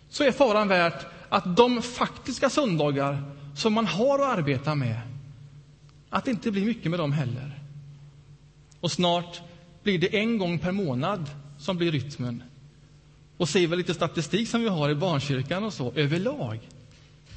så 0.09 0.25
är 0.25 0.33
faran 0.33 0.69
värt 0.69 1.07
att 1.29 1.57
de 1.57 1.83
faktiska 1.83 2.51
söndagar 2.51 3.23
som 3.57 3.73
man 3.73 3.87
har 3.87 4.19
att 4.19 4.39
arbeta 4.39 4.75
med, 4.75 5.01
att 6.11 6.25
det 6.25 6.31
inte 6.31 6.51
blir 6.51 6.67
mycket 6.67 6.91
med 6.91 7.01
dem 7.01 7.13
heller. 7.13 7.59
Och 8.81 8.93
snart 8.93 9.41
blir 9.83 9.99
det 9.99 10.17
en 10.19 10.39
gång 10.39 10.59
per 10.59 10.73
månad 10.73 11.31
som 11.59 11.77
blir 11.77 11.93
rytmen. 11.93 12.43
Och 13.37 13.49
ser 13.49 13.67
vi 13.67 13.77
lite 13.77 13.95
statistik 13.95 14.49
som 14.49 14.61
vi 14.61 14.69
har 14.69 14.91
i 14.91 14.95
barnkyrkan 14.95 15.65
och 15.65 15.73
så 15.73 15.93
överlag, 15.93 16.59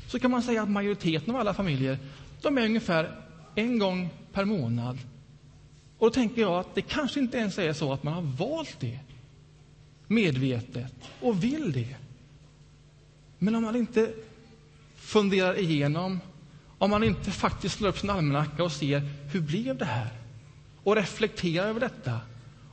så 0.07 0.19
kan 0.19 0.31
man 0.31 0.43
säga 0.43 0.63
att 0.63 0.69
majoriteten 0.69 1.35
av 1.35 1.41
alla 1.41 1.53
familjer, 1.53 1.99
de 2.41 2.57
är 2.57 2.65
ungefär 2.65 3.15
en 3.55 3.79
gång 3.79 4.09
per 4.33 4.45
månad. 4.45 4.97
Och 5.97 6.07
då 6.07 6.13
tänker 6.13 6.41
jag 6.41 6.59
att 6.59 6.75
det 6.75 6.81
kanske 6.81 7.19
inte 7.19 7.37
ens 7.37 7.57
är 7.57 7.73
så 7.73 7.93
att 7.93 8.03
man 8.03 8.13
har 8.13 8.21
valt 8.21 8.79
det 8.79 8.99
medvetet 10.07 10.93
och 11.21 11.43
vill 11.43 11.71
det. 11.71 11.95
Men 13.37 13.55
om 13.55 13.63
man 13.63 13.75
inte 13.75 14.13
funderar 14.95 15.59
igenom, 15.59 16.19
om 16.77 16.89
man 16.89 17.03
inte 17.03 17.31
faktiskt 17.31 17.77
slår 17.77 17.89
upp 17.89 17.99
sin 17.99 18.09
almanacka 18.09 18.63
och 18.63 18.71
ser 18.71 19.01
hur 19.31 19.41
blev 19.41 19.77
det 19.77 19.85
här? 19.85 20.09
Och 20.83 20.95
reflekterar 20.95 21.67
över 21.67 21.79
detta 21.79 22.19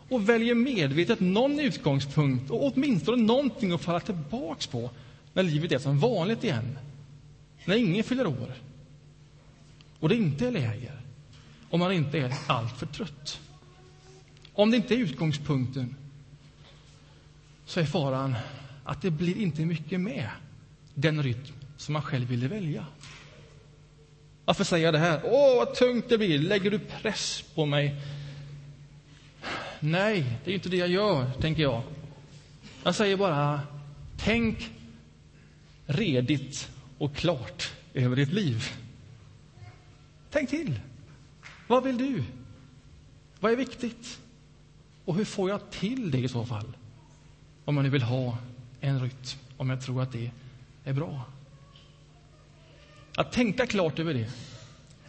och 0.09 0.29
väljer 0.29 0.55
medvetet 0.55 1.21
någon 1.21 1.61
utgångspunkt 1.61 2.51
och 2.51 2.73
åtminstone 2.73 3.23
någonting 3.23 3.73
att 3.73 3.81
falla 3.81 4.01
tillbaks 4.01 4.67
på 4.67 4.91
när 5.33 5.43
livet 5.43 5.73
är 5.73 5.79
som 5.79 5.99
vanligt 5.99 6.45
igen. 6.45 6.79
När 7.65 7.77
ingen 7.77 8.05
fyller 8.05 8.27
år 8.27 8.55
och 10.01 10.09
det 10.09 10.15
inte 10.15 10.47
är 10.47 10.51
läger 10.51 11.01
om 11.71 11.81
man 11.81 11.93
inte 11.93 12.19
är 12.19 12.35
alltför 12.47 12.87
trött. 12.87 13.41
Om 14.53 14.71
det 14.71 14.77
inte 14.77 14.95
är 14.95 14.99
utgångspunkten 14.99 15.97
så 17.67 17.81
är 17.81 17.85
faran 17.85 18.35
att 18.85 19.03
det 19.03 19.11
blir 19.11 19.37
inte 19.37 19.63
mycket 19.63 20.01
med 20.01 20.29
den 20.95 21.23
rytm 21.23 21.53
som 21.77 21.93
man 21.93 22.03
själv 22.03 22.29
ville 22.29 22.49
välja. 22.49 22.87
Varför 24.45 24.65
säger 24.65 24.85
jag 24.85 24.95
det 24.95 24.99
här? 24.99 25.21
Åh, 25.25 25.57
vad 25.57 25.75
tungt 25.75 26.09
det 26.09 26.19
blir! 26.19 26.39
Lägger 26.39 26.71
du 26.71 26.79
press 26.79 27.45
på 27.55 27.67
mig? 27.67 27.97
Nej, 29.87 30.39
det 30.45 30.51
är 30.51 30.55
inte 30.55 30.69
det 30.69 30.77
jag 30.77 30.89
gör, 30.89 31.31
tänker 31.41 31.63
jag. 31.63 31.83
Jag 32.83 32.95
säger 32.95 33.17
bara, 33.17 33.61
tänk 34.17 34.71
redigt 35.87 36.71
och 36.99 37.17
klart 37.17 37.73
över 37.95 38.17
ditt 38.17 38.33
liv. 38.33 38.65
Tänk 40.31 40.51
till. 40.51 40.81
Vad 41.67 41.85
vill 41.85 41.99
du? 41.99 42.25
Vad 43.41 43.53
är 43.53 43.57
viktigt? 43.57 44.21
Och 45.05 45.15
hur 45.15 45.25
får 45.25 45.51
jag 45.51 45.71
till 45.71 46.11
det 46.11 46.19
i 46.19 46.29
så 46.29 46.47
fall? 46.47 46.77
Om 47.65 47.75
man 47.75 47.85
nu 47.85 47.91
vill 47.91 48.03
ha 48.03 48.39
en 48.81 49.03
rytm, 49.03 49.39
om 49.57 49.71
jag 49.71 49.83
tror 49.83 50.03
att 50.03 50.13
det 50.13 50.31
är 50.85 50.93
bra. 50.93 51.25
Att 53.17 53.33
tänka 53.33 53.67
klart 53.67 53.99
över 53.99 54.15
det, 54.15 54.31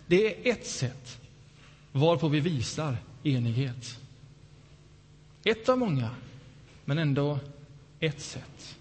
det 0.08 0.50
är 0.50 0.52
ett 0.52 0.68
sätt 0.68 1.22
varpå 1.92 2.28
vi 2.28 2.40
visar 2.40 2.98
enighet. 3.24 4.00
Ett 5.48 5.70
av 5.70 5.78
många, 5.78 6.16
men 6.86 6.98
ändå 6.98 7.40
ett 8.00 8.22
sätt. 8.22 8.78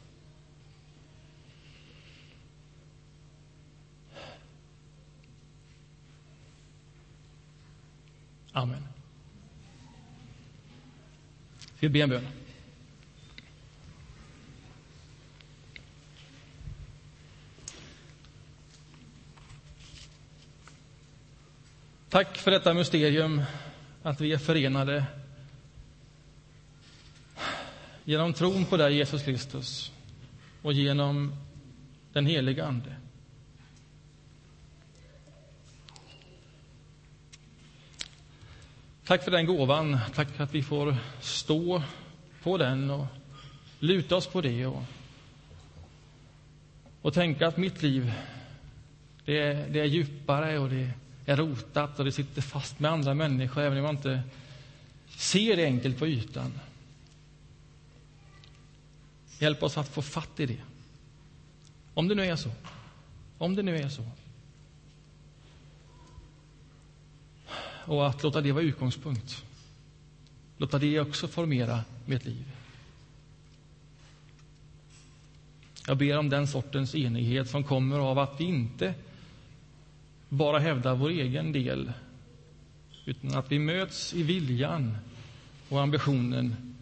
Amen. 8.52 8.82
Vi 11.80 11.88
ber 11.88 12.00
en 12.00 12.08
bön? 12.08 12.26
Tack 22.08 22.36
för 22.36 22.50
detta 22.50 22.74
mysterium, 22.74 23.42
att 24.02 24.20
vi 24.20 24.32
är 24.32 24.38
förenade 24.38 25.04
genom 28.04 28.32
tron 28.32 28.64
på 28.64 28.76
dig, 28.76 28.96
Jesus 28.96 29.22
Kristus, 29.22 29.92
och 30.62 30.72
genom 30.72 31.36
den 32.12 32.26
heliga 32.26 32.66
Ande. 32.66 32.96
Tack 39.04 39.24
för 39.24 39.30
den 39.30 39.46
gåvan. 39.46 39.98
Tack 40.14 40.30
för 40.30 40.44
att 40.44 40.54
vi 40.54 40.62
får 40.62 40.96
stå 41.20 41.82
på 42.42 42.58
den 42.58 42.90
och 42.90 43.06
luta 43.78 44.16
oss 44.16 44.26
på 44.26 44.40
det 44.40 44.66
och, 44.66 44.82
och 47.02 47.14
tänka 47.14 47.46
att 47.46 47.56
mitt 47.56 47.82
liv 47.82 48.12
det 49.24 49.38
är, 49.38 49.68
det 49.68 49.80
är 49.80 49.84
djupare 49.84 50.58
och 50.58 50.70
det 50.70 50.90
är 51.26 51.36
rotat 51.36 51.98
och 51.98 52.04
det 52.04 52.12
sitter 52.12 52.42
fast 52.42 52.80
med 52.80 52.90
andra 52.90 53.14
människor 53.14 53.62
även 53.62 53.78
om 53.78 53.84
man 53.84 53.96
inte 53.96 54.22
ser 55.08 55.56
det 55.56 55.64
enkelt 55.64 55.98
på 55.98 56.06
ytan. 56.06 56.52
Hjälp 59.38 59.62
oss 59.62 59.78
att 59.78 59.88
få 59.88 60.02
fatt 60.02 60.40
i 60.40 60.46
det. 60.46 60.60
Om 61.94 62.08
det 62.08 62.14
nu 62.14 62.24
är 62.24 62.36
så. 62.36 62.50
Om 63.38 63.54
det 63.54 63.62
nu 63.62 63.76
är 63.76 63.88
så. 63.88 64.02
och 67.86 68.06
att 68.06 68.22
låta 68.22 68.40
det 68.40 68.52
vara 68.52 68.64
utgångspunkt. 68.64 69.44
Låta 70.58 70.78
det 70.78 71.00
också 71.00 71.28
formera 71.28 71.80
mitt 72.06 72.24
liv. 72.24 72.44
Jag 75.86 75.96
ber 75.96 76.18
om 76.18 76.28
den 76.28 76.46
sortens 76.46 76.94
enighet 76.94 77.50
som 77.50 77.64
kommer 77.64 77.98
av 77.98 78.18
att 78.18 78.40
vi 78.40 78.44
inte 78.44 78.94
bara 80.28 80.58
hävdar 80.58 80.94
vår 80.94 81.10
egen 81.10 81.52
del 81.52 81.92
utan 83.04 83.34
att 83.34 83.52
vi 83.52 83.58
möts 83.58 84.14
i 84.14 84.22
viljan 84.22 84.96
och 85.68 85.82
ambitionen 85.82 86.73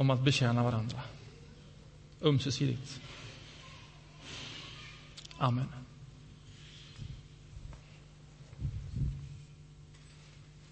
om 0.00 0.10
att 0.10 0.20
betjäna 0.20 0.62
varandra 0.62 1.00
ömsesidigt. 2.22 3.00
Amen. 5.38 5.79